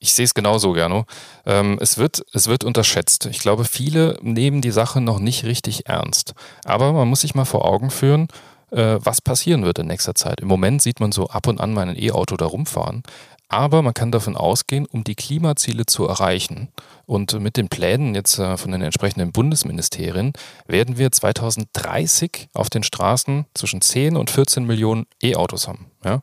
ich 0.04 0.14
sehe 0.14 0.26
es 0.26 0.34
genauso, 0.34 0.74
Gernot. 0.74 1.08
Ähm, 1.46 1.78
es, 1.80 1.98
wird, 1.98 2.26
es 2.34 2.48
wird 2.48 2.66
unterschätzt. 2.66 3.26
Ich 3.28 3.40
glaube, 3.40 3.64
viele 3.64 4.20
nehmen 4.22 4.60
die 4.60 4.72
Sache 4.72 5.00
noch 5.00 5.18
nicht 5.18 5.46
richtig 5.46 5.88
ernst. 5.88 6.34
Aber 6.66 6.92
man 6.92 7.08
muss 7.08 7.22
sich 7.22 7.36
mal 7.36 7.46
vor 7.46 7.64
Augen 7.64 7.90
führen, 7.90 8.28
äh, 8.72 8.98
was 9.00 9.22
passieren 9.22 9.64
wird 9.64 9.80
in 9.80 9.88
nächster 9.88 10.14
Zeit. 10.14 10.42
Im 10.42 10.50
Moment 10.50 10.82
sieht 10.82 11.00
man 11.00 11.14
so 11.14 11.30
ab 11.30 11.48
und 11.48 11.62
an 11.62 11.74
mal 11.74 11.88
ein 11.88 11.98
E-Auto 11.98 12.36
da 12.36 12.46
rumfahren. 12.46 13.04
Aber 13.48 13.82
man 13.82 13.94
kann 13.94 14.12
davon 14.12 14.36
ausgehen, 14.36 14.86
um 14.88 15.06
die 15.06 15.16
Klimaziele 15.16 15.86
zu 15.86 16.06
erreichen 16.06 16.68
und 17.06 17.40
mit 17.40 17.56
den 17.56 17.70
Plänen 17.70 18.14
jetzt 18.14 18.40
äh, 18.40 18.58
von 18.58 18.72
den 18.72 18.82
entsprechenden 18.82 19.32
Bundesministerien 19.32 20.34
werden 20.68 20.98
wir 20.98 21.14
2030 21.14 22.50
auf 22.54 22.70
den 22.70 22.84
Straßen 22.84 23.46
zwischen 23.54 23.80
10 23.80 24.18
und 24.18 24.30
14 24.30 24.66
Millionen 24.66 25.06
E-Autos 25.22 25.70
haben. 25.70 25.86
Ja? 26.04 26.22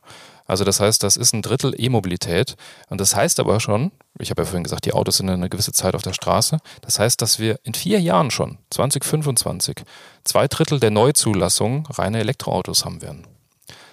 Also 0.51 0.65
das 0.65 0.81
heißt, 0.81 1.01
das 1.01 1.15
ist 1.15 1.33
ein 1.33 1.41
Drittel 1.41 1.73
E-Mobilität. 1.77 2.57
Und 2.89 2.99
das 2.99 3.15
heißt 3.15 3.39
aber 3.39 3.61
schon, 3.61 3.93
ich 4.19 4.31
habe 4.31 4.41
ja 4.41 4.45
vorhin 4.45 4.65
gesagt, 4.65 4.83
die 4.83 4.91
Autos 4.91 5.15
sind 5.15 5.29
eine 5.29 5.47
gewisse 5.47 5.71
Zeit 5.71 5.95
auf 5.95 6.01
der 6.01 6.11
Straße. 6.11 6.57
Das 6.81 6.99
heißt, 6.99 7.21
dass 7.21 7.39
wir 7.39 7.57
in 7.63 7.73
vier 7.73 8.01
Jahren 8.01 8.31
schon, 8.31 8.57
2025, 8.69 9.77
zwei 10.25 10.49
Drittel 10.49 10.81
der 10.81 10.91
Neuzulassungen 10.91 11.85
reine 11.85 12.19
Elektroautos 12.19 12.83
haben 12.83 13.01
werden. 13.01 13.25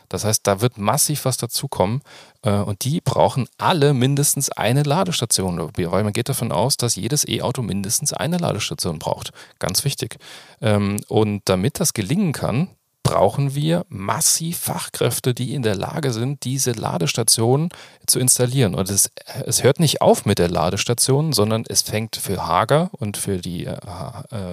Das 0.09 0.25
heißt, 0.25 0.49
da 0.49 0.61
wird 0.61 0.79
massiv 0.79 1.27
was 1.27 1.37
dazukommen 1.37 2.03
äh, 2.43 2.51
und 2.51 2.83
die 2.83 3.01
brauchen 3.03 3.47
alle 3.59 3.95
mindestens 3.95 4.51
eine 4.51 4.83
Ladestation, 4.83 5.61
weil 5.77 6.03
man 6.03 6.13
geht 6.13 6.29
davon 6.29 6.51
aus, 6.51 6.77
dass 6.77 6.97
jedes 6.97 7.29
E-Auto 7.29 7.63
mindestens 7.63 8.13
eine 8.13 8.39
Ladestation 8.39 8.99
braucht. 8.99 9.31
Ganz 9.61 9.85
wichtig. 9.85 10.17
Ähm, 10.61 10.97
und 11.07 11.43
damit 11.45 11.79
das 11.79 11.93
gelingen 11.93 12.33
kann, 12.33 12.69
brauchen 13.09 13.55
wir 13.55 13.87
massiv 13.89 14.59
Fachkräfte, 14.59 15.33
die 15.33 15.55
in 15.55 15.63
der 15.63 15.75
Lage 15.75 16.13
sind, 16.13 16.45
diese 16.45 16.73
Ladestationen 16.73 17.71
zu 18.07 18.19
installieren. 18.19 18.75
Und 18.75 18.91
es, 18.91 19.11
es 19.47 19.63
hört 19.63 19.81
nicht 19.81 20.03
auf 20.03 20.27
mit 20.27 20.39
der 20.39 20.51
Ladestation, 20.51 21.33
sondern 21.33 21.65
es 21.67 21.81
fängt 21.81 22.17
für 22.17 22.47
Hager 22.47 22.91
und 22.93 23.17
für 23.17 23.39
die, 23.39 23.65
äh, 23.65 23.77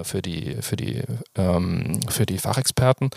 für 0.04 0.22
die, 0.22 0.56
für 0.62 0.76
die, 0.76 1.02
ähm, 1.34 2.00
für 2.08 2.24
die 2.24 2.38
Fachexperten 2.38 3.10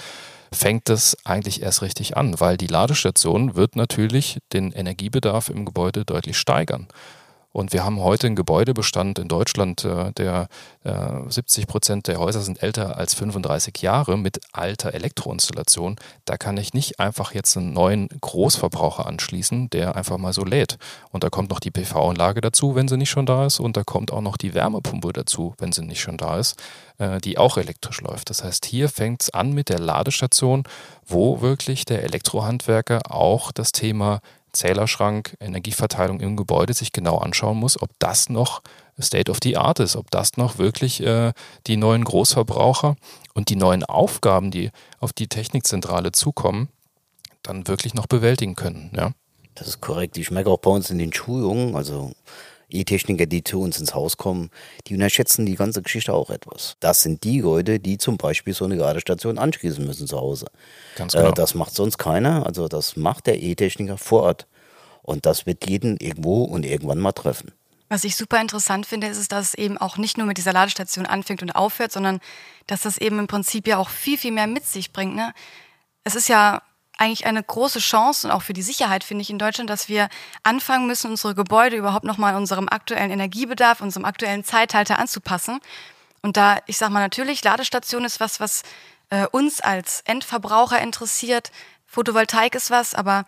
fängt 0.51 0.89
es 0.89 1.15
eigentlich 1.23 1.61
erst 1.61 1.83
richtig 1.83 2.17
an, 2.17 2.37
weil 2.41 2.57
die 2.57 2.67
Ladestation 2.67 3.55
wird 3.55 3.77
natürlich 3.77 4.39
den 4.51 4.73
Energiebedarf 4.73 5.47
im 5.47 5.63
Gebäude 5.63 6.03
deutlich 6.03 6.37
steigern. 6.37 6.87
Und 7.51 7.73
wir 7.73 7.83
haben 7.83 7.99
heute 7.99 8.27
einen 8.27 8.35
Gebäudebestand 8.35 9.17
in 9.17 9.27
Deutschland, 9.27 9.83
äh, 9.83 10.11
der 10.13 10.47
70 10.83 11.63
äh, 11.63 11.67
Prozent 11.67 12.07
der 12.07 12.19
Häuser 12.19 12.41
sind 12.41 12.61
älter 12.61 12.97
als 12.97 13.15
35 13.15 13.81
Jahre 13.81 14.17
mit 14.17 14.39
alter 14.53 14.93
Elektroinstallation. 14.93 15.95
Da 16.25 16.37
kann 16.37 16.57
ich 16.57 16.73
nicht 16.73 16.99
einfach 16.99 17.33
jetzt 17.33 17.57
einen 17.57 17.73
neuen 17.73 18.07
Großverbraucher 18.21 19.07
anschließen, 19.07 19.69
der 19.71 19.95
einfach 19.95 20.17
mal 20.17 20.33
so 20.33 20.45
lädt. 20.45 20.77
Und 21.11 21.23
da 21.23 21.29
kommt 21.29 21.49
noch 21.49 21.59
die 21.59 21.71
PV-Anlage 21.71 22.41
dazu, 22.41 22.75
wenn 22.75 22.87
sie 22.87 22.97
nicht 22.97 23.09
schon 23.09 23.25
da 23.25 23.47
ist. 23.47 23.59
Und 23.59 23.77
da 23.77 23.83
kommt 23.83 24.11
auch 24.11 24.21
noch 24.21 24.37
die 24.37 24.53
Wärmepumpe 24.53 25.11
dazu, 25.11 25.55
wenn 25.57 25.71
sie 25.71 25.83
nicht 25.83 26.01
schon 26.01 26.17
da 26.17 26.37
ist, 26.37 26.55
äh, 26.99 27.19
die 27.19 27.39
auch 27.39 27.57
elektrisch 27.57 28.01
läuft. 28.01 28.29
Das 28.29 28.43
heißt, 28.43 28.65
hier 28.65 28.89
fängt 28.89 29.23
es 29.23 29.29
an 29.31 29.53
mit 29.53 29.69
der 29.69 29.79
Ladestation, 29.79 30.63
wo 31.05 31.41
wirklich 31.41 31.85
der 31.85 32.03
Elektrohandwerker 32.03 33.01
auch 33.09 33.51
das 33.51 33.71
Thema 33.71 34.21
Zählerschrank, 34.51 35.35
Energieverteilung 35.39 36.19
im 36.19 36.37
Gebäude 36.37 36.73
sich 36.73 36.91
genau 36.91 37.17
anschauen 37.17 37.57
muss, 37.57 37.81
ob 37.81 37.89
das 37.99 38.29
noch 38.29 38.61
State 39.01 39.31
of 39.31 39.37
the 39.43 39.57
Art 39.57 39.79
ist, 39.79 39.95
ob 39.95 40.11
das 40.11 40.37
noch 40.37 40.57
wirklich 40.57 41.01
äh, 41.01 41.33
die 41.67 41.77
neuen 41.77 42.03
Großverbraucher 42.03 42.95
und 43.33 43.49
die 43.49 43.55
neuen 43.55 43.83
Aufgaben, 43.83 44.51
die 44.51 44.71
auf 44.99 45.13
die 45.13 45.27
Technikzentrale 45.27 46.11
zukommen, 46.11 46.69
dann 47.43 47.67
wirklich 47.67 47.93
noch 47.93 48.07
bewältigen 48.07 48.55
können. 48.55 48.91
Ja? 48.95 49.11
Das 49.55 49.67
ist 49.67 49.81
korrekt. 49.81 50.17
Ich 50.17 50.31
merke 50.31 50.49
auch 50.49 50.59
bei 50.59 50.71
uns 50.71 50.89
in 50.89 50.99
den 50.99 51.13
Schulungen, 51.13 51.75
also 51.75 52.11
E-Techniker, 52.69 53.25
die 53.25 53.43
zu 53.43 53.61
uns 53.61 53.79
ins 53.79 53.93
Haus 53.93 54.17
kommen, 54.17 54.49
die 54.87 54.93
unterschätzen 54.93 55.45
die 55.45 55.55
ganze 55.55 55.81
Geschichte 55.81 56.13
auch 56.13 56.29
etwas. 56.29 56.75
Das 56.79 57.01
sind 57.01 57.23
die 57.23 57.41
Leute, 57.41 57.79
die 57.79 57.97
zum 57.97 58.17
Beispiel 58.17 58.53
so 58.53 58.65
eine 58.65 58.75
Ladestation 58.75 59.37
anschließen 59.37 59.85
müssen 59.85 60.07
zu 60.07 60.17
Hause. 60.17 60.47
Ganz 60.95 61.13
genau. 61.13 61.29
Äh, 61.29 61.33
das 61.33 61.55
macht 61.55 61.73
sonst 61.73 61.97
keiner. 61.97 62.45
Also 62.45 62.67
das 62.67 62.95
macht 62.95 63.27
der 63.27 63.41
E-Techniker 63.41 63.97
vor 63.97 64.23
Ort. 64.23 64.47
Und 65.01 65.25
das 65.25 65.45
wird 65.45 65.67
jeden 65.67 65.97
irgendwo 65.97 66.43
und 66.43 66.65
irgendwann 66.65 66.99
mal 66.99 67.13
treffen. 67.13 67.51
Was 67.89 68.03
ich 68.03 68.15
super 68.15 68.39
interessant 68.39 68.85
finde, 68.85 69.07
ist, 69.07 69.17
es, 69.17 69.27
dass 69.27 69.47
es 69.47 69.53
eben 69.55 69.77
auch 69.79 69.97
nicht 69.97 70.17
nur 70.17 70.27
mit 70.27 70.37
dieser 70.37 70.53
Ladestation 70.53 71.07
anfängt 71.07 71.41
und 71.41 71.51
aufhört, 71.51 71.91
sondern 71.91 72.19
dass 72.67 72.81
das 72.81 72.99
eben 72.99 73.17
im 73.17 73.25
Prinzip 73.25 73.67
ja 73.67 73.79
auch 73.79 73.89
viel, 73.89 74.17
viel 74.17 74.31
mehr 74.31 74.45
mit 74.45 74.65
sich 74.65 74.93
bringt. 74.93 75.15
Ne? 75.15 75.33
Es 76.03 76.13
ist 76.13 76.29
ja 76.29 76.61
eigentlich 76.99 77.25
eine 77.25 77.41
große 77.41 77.79
Chance 77.79 78.27
und 78.27 78.33
auch 78.33 78.41
für 78.41 78.53
die 78.53 78.61
Sicherheit, 78.61 79.03
finde 79.03 79.21
ich, 79.21 79.29
in 79.29 79.39
Deutschland, 79.39 79.69
dass 79.69 79.87
wir 79.87 80.09
anfangen 80.43 80.87
müssen, 80.87 81.11
unsere 81.11 81.33
Gebäude 81.33 81.77
überhaupt 81.77 82.05
nochmal 82.05 82.35
unserem 82.35 82.67
aktuellen 82.69 83.11
Energiebedarf, 83.11 83.81
unserem 83.81 84.05
aktuellen 84.05 84.43
Zeitalter 84.43 84.99
anzupassen. 84.99 85.59
Und 86.21 86.35
da, 86.35 86.57
ich 86.67 86.77
sage 86.77 86.91
mal 86.91 86.99
natürlich, 86.99 87.43
Ladestation 87.43 88.03
ist 88.03 88.19
was, 88.19 88.39
was 88.39 88.63
äh, 89.09 89.25
uns 89.27 89.61
als 89.61 90.01
Endverbraucher 90.01 90.81
interessiert. 90.81 91.51
Photovoltaik 91.87 92.53
ist 92.55 92.69
was, 92.69 92.93
aber 92.93 93.25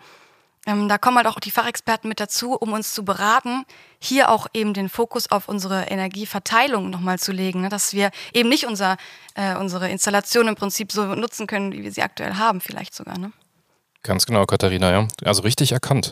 ähm, 0.67 0.87
da 0.87 0.97
kommen 0.97 1.17
halt 1.17 1.27
auch 1.27 1.39
die 1.39 1.49
Fachexperten 1.49 2.07
mit 2.07 2.19
dazu, 2.19 2.53
um 2.53 2.73
uns 2.73 2.93
zu 2.93 3.03
beraten, 3.03 3.65
hier 3.99 4.29
auch 4.29 4.47
eben 4.53 4.73
den 4.73 4.89
Fokus 4.89 5.31
auf 5.31 5.47
unsere 5.47 5.85
Energieverteilung 5.85 6.89
nochmal 6.89 7.17
zu 7.17 7.31
legen, 7.31 7.61
ne? 7.61 7.69
dass 7.69 7.93
wir 7.93 8.11
eben 8.33 8.49
nicht 8.49 8.67
unser, 8.67 8.97
äh, 9.33 9.55
unsere 9.55 9.89
Installation 9.89 10.47
im 10.47 10.55
Prinzip 10.55 10.91
so 10.91 11.15
nutzen 11.15 11.47
können, 11.47 11.71
wie 11.71 11.83
wir 11.83 11.91
sie 11.91 12.03
aktuell 12.03 12.35
haben, 12.35 12.61
vielleicht 12.61 12.93
sogar. 12.93 13.17
Ne? 13.17 13.31
Ganz 14.03 14.25
genau, 14.25 14.45
Katharina, 14.45 14.91
ja. 14.91 15.07
Also 15.23 15.43
richtig 15.43 15.73
erkannt. 15.73 16.11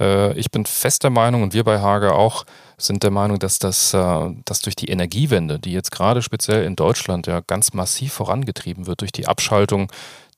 Äh, 0.00 0.36
ich 0.38 0.50
bin 0.50 0.66
fest 0.66 1.04
der 1.04 1.10
Meinung 1.10 1.42
und 1.42 1.54
wir 1.54 1.62
bei 1.62 1.80
Hage 1.80 2.12
auch 2.12 2.44
sind 2.76 3.02
der 3.02 3.10
Meinung, 3.10 3.38
dass 3.38 3.58
das 3.58 3.94
äh, 3.94 4.30
dass 4.44 4.60
durch 4.60 4.74
die 4.74 4.88
Energiewende, 4.88 5.58
die 5.58 5.72
jetzt 5.72 5.92
gerade 5.92 6.22
speziell 6.22 6.64
in 6.64 6.74
Deutschland 6.74 7.26
ja 7.26 7.40
ganz 7.46 7.72
massiv 7.72 8.12
vorangetrieben 8.12 8.86
wird, 8.86 9.00
durch 9.00 9.12
die 9.12 9.28
Abschaltung 9.28 9.90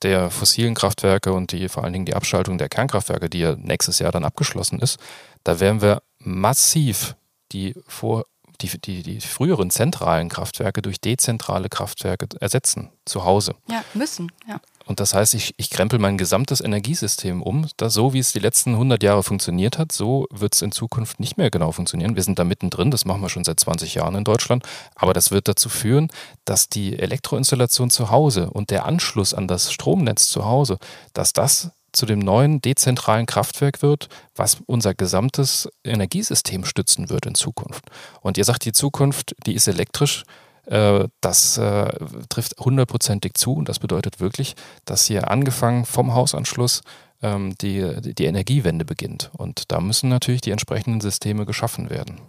der 0.02 0.30
fossilen 0.30 0.74
Kraftwerke 0.74 1.32
und 1.32 1.52
die 1.52 1.68
vor 1.68 1.84
allen 1.84 1.92
Dingen 1.92 2.06
die 2.06 2.14
Abschaltung 2.14 2.58
der 2.58 2.68
Kernkraftwerke, 2.68 3.28
die 3.28 3.40
ja 3.40 3.56
nächstes 3.56 3.98
Jahr 3.98 4.12
dann 4.12 4.24
abgeschlossen 4.24 4.78
ist, 4.80 4.98
da 5.44 5.60
werden 5.60 5.82
wir 5.82 6.02
massiv 6.18 7.16
die 7.52 7.74
vor 7.86 8.24
die, 8.60 8.78
die, 8.78 9.02
die 9.02 9.20
früheren 9.20 9.70
zentralen 9.70 10.28
Kraftwerke 10.28 10.82
durch 10.82 11.00
dezentrale 11.00 11.68
Kraftwerke 11.68 12.28
ersetzen, 12.40 12.90
zu 13.06 13.24
Hause. 13.24 13.54
Ja, 13.68 13.82
müssen, 13.94 14.30
ja. 14.46 14.60
Und 14.90 14.98
das 14.98 15.14
heißt, 15.14 15.34
ich, 15.34 15.54
ich 15.56 15.70
krempel 15.70 16.00
mein 16.00 16.18
gesamtes 16.18 16.60
Energiesystem 16.60 17.44
um. 17.44 17.68
Das, 17.76 17.94
so 17.94 18.12
wie 18.12 18.18
es 18.18 18.32
die 18.32 18.40
letzten 18.40 18.72
100 18.72 19.04
Jahre 19.04 19.22
funktioniert 19.22 19.78
hat, 19.78 19.92
so 19.92 20.26
wird 20.32 20.52
es 20.52 20.62
in 20.62 20.72
Zukunft 20.72 21.20
nicht 21.20 21.36
mehr 21.36 21.48
genau 21.48 21.70
funktionieren. 21.70 22.16
Wir 22.16 22.24
sind 22.24 22.40
da 22.40 22.44
mittendrin, 22.44 22.90
das 22.90 23.04
machen 23.04 23.22
wir 23.22 23.28
schon 23.28 23.44
seit 23.44 23.60
20 23.60 23.94
Jahren 23.94 24.16
in 24.16 24.24
Deutschland. 24.24 24.64
Aber 24.96 25.12
das 25.12 25.30
wird 25.30 25.46
dazu 25.46 25.68
führen, 25.68 26.08
dass 26.44 26.68
die 26.68 26.98
Elektroinstallation 26.98 27.88
zu 27.88 28.10
Hause 28.10 28.50
und 28.50 28.72
der 28.72 28.84
Anschluss 28.84 29.32
an 29.32 29.46
das 29.46 29.72
Stromnetz 29.72 30.26
zu 30.28 30.44
Hause, 30.44 30.76
dass 31.12 31.32
das 31.32 31.70
zu 31.92 32.04
dem 32.04 32.18
neuen 32.18 32.60
dezentralen 32.60 33.26
Kraftwerk 33.26 33.82
wird, 33.82 34.08
was 34.34 34.58
unser 34.66 34.94
gesamtes 34.94 35.68
Energiesystem 35.84 36.64
stützen 36.64 37.10
wird 37.10 37.26
in 37.26 37.36
Zukunft. 37.36 37.84
Und 38.22 38.38
ihr 38.38 38.44
sagt, 38.44 38.64
die 38.64 38.72
Zukunft, 38.72 39.36
die 39.46 39.54
ist 39.54 39.68
elektrisch. 39.68 40.24
Äh, 40.70 41.08
das 41.20 41.58
äh, 41.58 41.92
trifft 42.28 42.58
hundertprozentig 42.60 43.34
zu 43.34 43.54
und 43.54 43.68
das 43.68 43.80
bedeutet 43.80 44.20
wirklich, 44.20 44.54
dass 44.84 45.06
hier 45.06 45.30
angefangen 45.30 45.84
vom 45.84 46.14
Hausanschluss 46.14 46.82
ähm, 47.22 47.54
die, 47.60 47.84
die 48.00 48.24
Energiewende 48.24 48.84
beginnt. 48.84 49.30
Und 49.36 49.72
da 49.72 49.80
müssen 49.80 50.08
natürlich 50.08 50.40
die 50.40 50.52
entsprechenden 50.52 51.00
Systeme 51.00 51.44
geschaffen 51.44 51.90
werden. 51.90 52.20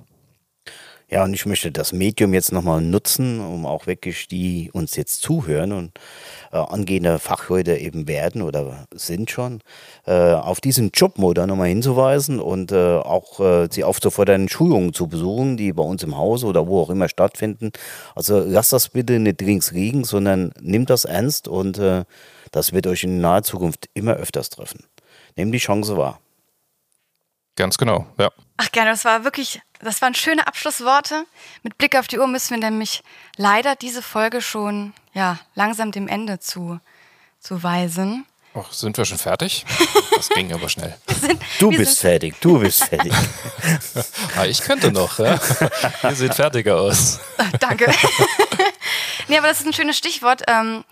Ja, 1.13 1.25
und 1.25 1.33
ich 1.33 1.45
möchte 1.45 1.73
das 1.73 1.91
Medium 1.91 2.33
jetzt 2.33 2.53
nochmal 2.53 2.79
nutzen, 2.79 3.41
um 3.41 3.65
auch 3.65 3.85
wirklich 3.85 4.29
die 4.29 4.69
uns 4.71 4.95
jetzt 4.95 5.21
zuhören 5.21 5.73
und 5.73 5.91
äh, 6.53 6.57
angehende 6.57 7.19
Fachleute 7.19 7.75
eben 7.75 8.07
werden 8.07 8.41
oder 8.41 8.87
sind 8.93 9.29
schon, 9.29 9.59
äh, 10.05 10.13
auf 10.13 10.61
diesen 10.61 10.91
Jobmodell 10.93 11.47
nochmal 11.47 11.67
hinzuweisen 11.67 12.39
und 12.39 12.71
äh, 12.71 12.95
auch 12.95 13.41
äh, 13.41 13.67
sie 13.69 13.83
aufzufordern, 13.83 14.47
Schulungen 14.47 14.93
zu 14.93 15.07
besuchen, 15.07 15.57
die 15.57 15.73
bei 15.73 15.83
uns 15.83 16.01
im 16.01 16.15
Haus 16.15 16.45
oder 16.45 16.65
wo 16.67 16.81
auch 16.81 16.89
immer 16.89 17.09
stattfinden. 17.09 17.73
Also 18.15 18.39
lasst 18.39 18.71
das 18.71 18.87
bitte 18.87 19.19
nicht 19.19 19.41
links 19.41 19.71
liegen, 19.71 20.05
sondern 20.05 20.53
nimmt 20.61 20.89
das 20.89 21.03
ernst 21.03 21.49
und 21.49 21.77
äh, 21.77 22.05
das 22.51 22.71
wird 22.71 22.87
euch 22.87 23.03
in 23.03 23.19
naher 23.19 23.43
Zukunft 23.43 23.89
immer 23.93 24.13
öfters 24.13 24.49
treffen. 24.49 24.85
Nehmt 25.35 25.53
die 25.53 25.57
Chance 25.57 25.97
wahr. 25.97 26.21
Ganz 27.57 27.77
genau, 27.77 28.05
ja. 28.17 28.29
Ach 28.55 28.71
gerne, 28.71 28.91
das 28.91 29.03
war 29.03 29.25
wirklich, 29.25 29.61
das 29.83 30.01
waren 30.01 30.13
schöne 30.13 30.47
Abschlussworte. 30.47 31.25
Mit 31.63 31.77
Blick 31.77 31.95
auf 31.95 32.07
die 32.07 32.19
Uhr 32.19 32.27
müssen 32.27 32.51
wir 32.51 32.69
nämlich 32.69 33.03
leider 33.37 33.75
diese 33.75 34.01
Folge 34.01 34.41
schon 34.41 34.93
ja, 35.13 35.39
langsam 35.55 35.91
dem 35.91 36.07
Ende 36.07 36.39
zu, 36.39 36.79
zu 37.39 37.63
weisen. 37.63 38.25
Ach, 38.53 38.71
sind 38.71 38.97
wir 38.97 39.05
schon 39.05 39.17
fertig? 39.17 39.65
Das 40.21 40.29
ging 40.29 40.53
aber 40.53 40.69
schnell. 40.69 40.95
Sind, 41.19 41.41
du 41.57 41.69
bist 41.71 41.97
fertig, 41.97 42.35
du 42.41 42.59
bist 42.59 42.83
fertig. 42.83 43.11
ah, 44.37 44.45
ich 44.45 44.61
könnte 44.61 44.91
noch, 44.91 45.17
ja. 45.17 45.39
Ihr 46.03 46.15
seht 46.15 46.35
fertiger 46.35 46.79
aus. 46.79 47.19
Danke. 47.59 47.91
nee, 49.27 49.39
aber 49.39 49.47
das 49.47 49.61
ist 49.61 49.65
ein 49.65 49.73
schönes 49.73 49.97
Stichwort. 49.97 50.43
Ähm, 50.47 50.83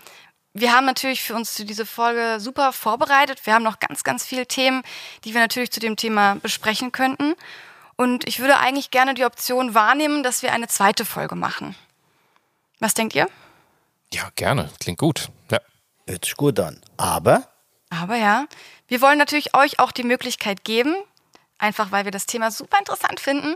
wir 0.52 0.72
haben 0.72 0.84
natürlich 0.84 1.22
für 1.22 1.36
uns 1.36 1.54
diese 1.54 1.86
Folge 1.86 2.40
super 2.40 2.72
vorbereitet. 2.72 3.46
Wir 3.46 3.54
haben 3.54 3.62
noch 3.62 3.78
ganz, 3.78 4.02
ganz 4.02 4.26
viele 4.26 4.48
Themen, 4.48 4.82
die 5.22 5.32
wir 5.32 5.40
natürlich 5.40 5.70
zu 5.70 5.78
dem 5.78 5.94
Thema 5.94 6.34
besprechen 6.42 6.90
könnten. 6.90 7.36
Und 8.00 8.26
ich 8.26 8.40
würde 8.40 8.56
eigentlich 8.56 8.90
gerne 8.90 9.12
die 9.12 9.26
Option 9.26 9.74
wahrnehmen, 9.74 10.22
dass 10.22 10.42
wir 10.42 10.54
eine 10.54 10.68
zweite 10.68 11.04
Folge 11.04 11.34
machen. 11.34 11.76
Was 12.78 12.94
denkt 12.94 13.14
ihr? 13.14 13.28
Ja, 14.10 14.30
gerne. 14.36 14.70
Klingt 14.80 14.98
gut. 14.98 15.28
Ja. 15.50 15.58
Hört 16.06 16.24
sich 16.24 16.34
gut 16.34 16.58
an. 16.60 16.80
Aber 16.96 17.46
Aber 17.90 18.16
ja, 18.16 18.46
wir 18.88 19.02
wollen 19.02 19.18
natürlich 19.18 19.54
euch 19.54 19.80
auch 19.80 19.92
die 19.92 20.02
Möglichkeit 20.02 20.64
geben, 20.64 20.94
einfach 21.58 21.92
weil 21.92 22.06
wir 22.06 22.10
das 22.10 22.24
Thema 22.24 22.50
super 22.50 22.78
interessant 22.78 23.20
finden. 23.20 23.54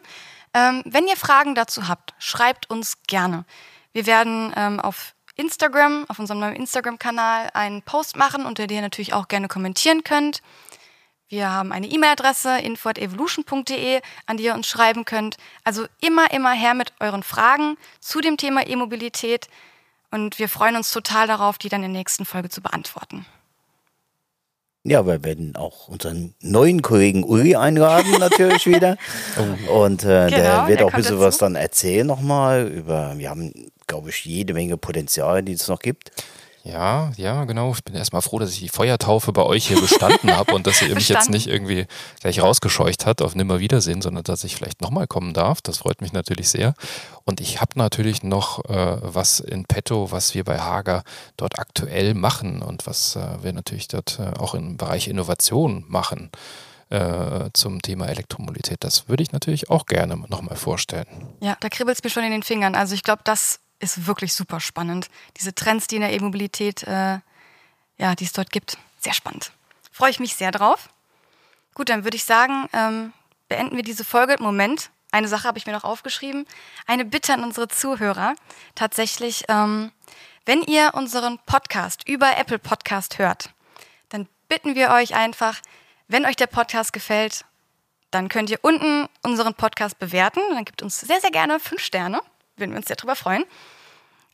Ähm, 0.52 0.82
wenn 0.84 1.08
ihr 1.08 1.16
Fragen 1.16 1.54
dazu 1.54 1.88
habt, 1.88 2.12
schreibt 2.18 2.68
uns 2.68 2.98
gerne. 3.06 3.46
Wir 3.94 4.04
werden 4.04 4.52
ähm, 4.56 4.78
auf 4.78 5.14
Instagram, 5.36 6.04
auf 6.08 6.18
unserem 6.18 6.40
neuen 6.40 6.56
Instagram-Kanal 6.56 7.48
einen 7.54 7.80
Post 7.80 8.16
machen, 8.16 8.44
unter 8.44 8.66
dem 8.66 8.76
ihr 8.76 8.82
natürlich 8.82 9.14
auch 9.14 9.28
gerne 9.28 9.48
kommentieren 9.48 10.04
könnt. 10.04 10.42
Wir 11.34 11.50
haben 11.50 11.72
eine 11.72 11.88
E-Mail-Adresse 11.88 12.58
info@evolution.de, 12.58 14.00
an 14.26 14.36
die 14.36 14.44
ihr 14.44 14.54
uns 14.54 14.68
schreiben 14.68 15.04
könnt. 15.04 15.36
Also 15.64 15.86
immer, 16.00 16.32
immer 16.32 16.52
her 16.52 16.74
mit 16.74 16.92
euren 17.00 17.24
Fragen 17.24 17.76
zu 17.98 18.20
dem 18.20 18.36
Thema 18.36 18.64
E-Mobilität. 18.64 19.48
Und 20.12 20.38
wir 20.38 20.48
freuen 20.48 20.76
uns 20.76 20.92
total 20.92 21.26
darauf, 21.26 21.58
die 21.58 21.68
dann 21.68 21.82
in 21.82 21.92
der 21.92 21.98
nächsten 21.98 22.24
Folge 22.24 22.50
zu 22.50 22.60
beantworten. 22.62 23.26
ja, 24.84 25.04
wir 25.06 25.24
werden 25.24 25.56
auch 25.56 25.88
unseren 25.88 26.34
neuen 26.40 26.82
Kollegen 26.82 27.24
Uli 27.24 27.56
einladen, 27.56 28.12
natürlich 28.20 28.66
wieder. 28.66 28.96
Und 29.72 30.04
äh, 30.04 30.28
Genau, 30.28 30.30
der 30.30 30.68
wird 30.68 30.78
der 30.78 30.86
auch 30.86 30.92
ein 30.92 30.96
bisschen 30.98 31.16
dazu. 31.16 31.26
was 31.26 31.38
dann 31.38 31.56
erzählen 31.56 32.06
nochmal 32.06 32.68
über, 32.68 33.14
wir 33.18 33.28
haben, 33.28 33.72
glaube 33.88 34.10
ich, 34.10 34.24
jede 34.24 34.54
Menge 34.54 34.76
Potenzial, 34.76 35.42
die 35.42 35.54
es 35.54 35.66
noch 35.66 35.80
gibt. 35.80 36.12
Ja, 36.64 37.12
ja, 37.18 37.44
genau. 37.44 37.72
Ich 37.72 37.84
bin 37.84 37.94
erstmal 37.94 38.22
froh, 38.22 38.38
dass 38.38 38.50
ich 38.50 38.58
die 38.58 38.70
Feuertaufe 38.70 39.32
bei 39.32 39.42
euch 39.42 39.68
hier 39.68 39.78
bestanden 39.78 40.34
habe 40.34 40.54
und 40.54 40.66
dass 40.66 40.80
ihr 40.80 40.94
mich 40.94 41.10
jetzt 41.10 41.28
nicht 41.28 41.46
irgendwie 41.46 41.86
gleich 42.20 42.40
rausgescheucht 42.40 43.04
hat 43.04 43.20
auf 43.20 43.34
Nimmerwiedersehen, 43.34 44.00
sondern 44.00 44.24
dass 44.24 44.44
ich 44.44 44.56
vielleicht 44.56 44.80
nochmal 44.80 45.06
kommen 45.06 45.34
darf. 45.34 45.60
Das 45.60 45.78
freut 45.78 46.00
mich 46.00 46.14
natürlich 46.14 46.48
sehr. 46.48 46.74
Und 47.24 47.42
ich 47.42 47.60
habe 47.60 47.72
natürlich 47.76 48.22
noch 48.22 48.64
äh, 48.64 48.96
was 49.02 49.40
in 49.40 49.66
petto, 49.66 50.10
was 50.10 50.34
wir 50.34 50.44
bei 50.44 50.58
Hager 50.58 51.04
dort 51.36 51.58
aktuell 51.58 52.14
machen 52.14 52.62
und 52.62 52.86
was 52.86 53.16
äh, 53.16 53.42
wir 53.42 53.52
natürlich 53.52 53.88
dort 53.88 54.18
äh, 54.18 54.38
auch 54.38 54.54
im 54.54 54.78
Bereich 54.78 55.06
Innovation 55.06 55.84
machen 55.86 56.30
äh, 56.88 57.50
zum 57.52 57.82
Thema 57.82 58.06
Elektromobilität. 58.06 58.78
Das 58.80 59.08
würde 59.08 59.22
ich 59.22 59.32
natürlich 59.32 59.68
auch 59.68 59.84
gerne 59.84 60.16
nochmal 60.16 60.56
vorstellen. 60.56 61.06
Ja, 61.40 61.58
da 61.60 61.68
kribbelt 61.68 61.98
es 61.98 62.04
mir 62.04 62.10
schon 62.10 62.24
in 62.24 62.32
den 62.32 62.42
Fingern. 62.42 62.74
Also 62.74 62.94
ich 62.94 63.02
glaube, 63.02 63.20
das 63.24 63.60
ist 63.80 64.06
wirklich 64.06 64.32
super 64.32 64.60
spannend. 64.60 65.08
Diese 65.38 65.54
Trends, 65.54 65.86
die 65.86 65.96
in 65.96 66.02
der 66.02 66.12
E-Mobilität, 66.12 66.82
äh, 66.84 67.18
ja, 67.98 68.14
die 68.18 68.24
es 68.24 68.32
dort 68.32 68.50
gibt. 68.50 68.78
Sehr 68.98 69.14
spannend. 69.14 69.52
Freue 69.92 70.10
ich 70.10 70.20
mich 70.20 70.34
sehr 70.34 70.50
drauf. 70.50 70.88
Gut, 71.74 71.88
dann 71.88 72.04
würde 72.04 72.16
ich 72.16 72.24
sagen, 72.24 72.68
ähm, 72.72 73.12
beenden 73.48 73.76
wir 73.76 73.82
diese 73.82 74.04
Folge. 74.04 74.36
Moment, 74.40 74.90
eine 75.12 75.28
Sache 75.28 75.46
habe 75.46 75.58
ich 75.58 75.66
mir 75.66 75.72
noch 75.72 75.84
aufgeschrieben. 75.84 76.46
Eine 76.86 77.04
Bitte 77.04 77.34
an 77.34 77.44
unsere 77.44 77.68
Zuhörer. 77.68 78.34
Tatsächlich, 78.74 79.44
ähm, 79.48 79.92
wenn 80.44 80.62
ihr 80.62 80.92
unseren 80.94 81.38
Podcast 81.46 82.08
über 82.08 82.36
Apple 82.36 82.58
Podcast 82.58 83.18
hört, 83.18 83.50
dann 84.08 84.28
bitten 84.48 84.74
wir 84.74 84.90
euch 84.90 85.14
einfach, 85.14 85.60
wenn 86.08 86.26
euch 86.26 86.36
der 86.36 86.46
Podcast 86.46 86.92
gefällt, 86.92 87.44
dann 88.10 88.28
könnt 88.28 88.50
ihr 88.50 88.58
unten 88.62 89.08
unseren 89.22 89.54
Podcast 89.54 89.98
bewerten. 89.98 90.40
Dann 90.50 90.64
gibt 90.64 90.82
uns 90.82 91.00
sehr, 91.00 91.20
sehr 91.20 91.30
gerne 91.30 91.58
fünf 91.60 91.80
Sterne. 91.80 92.20
Würden 92.56 92.70
wir 92.72 92.78
uns 92.78 92.86
sehr 92.86 92.96
drüber 92.96 93.16
freuen. 93.16 93.44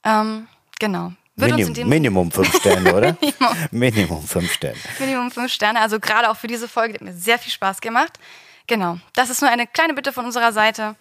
Ähm, 0.04 0.46
genau. 0.78 1.12
Würde 1.36 1.54
uns 1.54 1.62
in 1.62 1.72
Minim, 1.72 1.74
dem 1.74 1.88
Minimum 1.88 2.30
fünf 2.30 2.54
Sterne, 2.56 2.94
oder? 2.94 3.16
Minimum 3.70 4.22
fünf 4.26 4.52
Sterne. 4.52 4.76
Minimum 4.98 5.30
fünf 5.30 5.50
Sterne. 5.52 5.80
Also 5.80 5.98
gerade 5.98 6.28
auch 6.30 6.36
für 6.36 6.48
diese 6.48 6.68
Folge 6.68 6.92
die 6.94 6.98
hat 6.98 7.02
mir 7.02 7.14
sehr 7.18 7.38
viel 7.38 7.52
Spaß 7.52 7.80
gemacht. 7.80 8.18
Genau. 8.66 8.98
Das 9.14 9.30
ist 9.30 9.40
nur 9.40 9.50
eine 9.50 9.66
kleine 9.66 9.94
Bitte 9.94 10.12
von 10.12 10.24
unserer 10.26 10.52
Seite. 10.52 10.96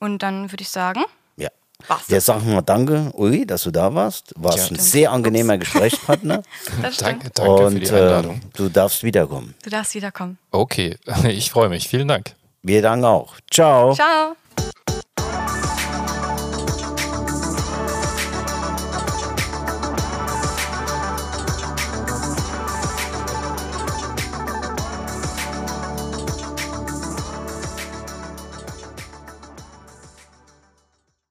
Und 0.00 0.22
dann 0.22 0.50
würde 0.50 0.62
ich 0.62 0.68
sagen, 0.68 1.04
Ja. 1.36 1.48
war's. 1.86 2.08
Jetzt 2.08 2.26
sagen 2.26 2.46
wir 2.50 2.60
danke, 2.62 3.10
Uli, 3.14 3.46
dass 3.46 3.62
du 3.62 3.70
da 3.70 3.94
warst. 3.94 4.32
Warst 4.36 4.58
Ja. 4.70 4.76
ein 4.76 4.80
sehr 4.80 5.12
angenehmer 5.12 5.56
Gesprächspartner. 5.58 6.42
das 6.82 6.96
stimmt. 6.96 7.10
Danke, 7.10 7.30
danke 7.30 7.56
für 7.58 7.66
Und 7.66 7.74
die 7.80 7.86
äh, 7.86 7.92
Einladung. 8.00 8.40
du 8.56 8.68
darfst 8.68 9.02
wiederkommen. 9.04 9.54
Du 9.62 9.70
darfst 9.70 9.94
wiederkommen. 9.94 10.38
Okay, 10.50 10.96
ich 11.28 11.50
freue 11.50 11.68
mich. 11.68 11.88
Vielen 11.88 12.08
Dank. 12.08 12.34
Wir 12.62 12.82
danken 12.82 13.04
auch. 13.04 13.34
Ciao. 13.50 13.94
Ciao. 13.94 14.34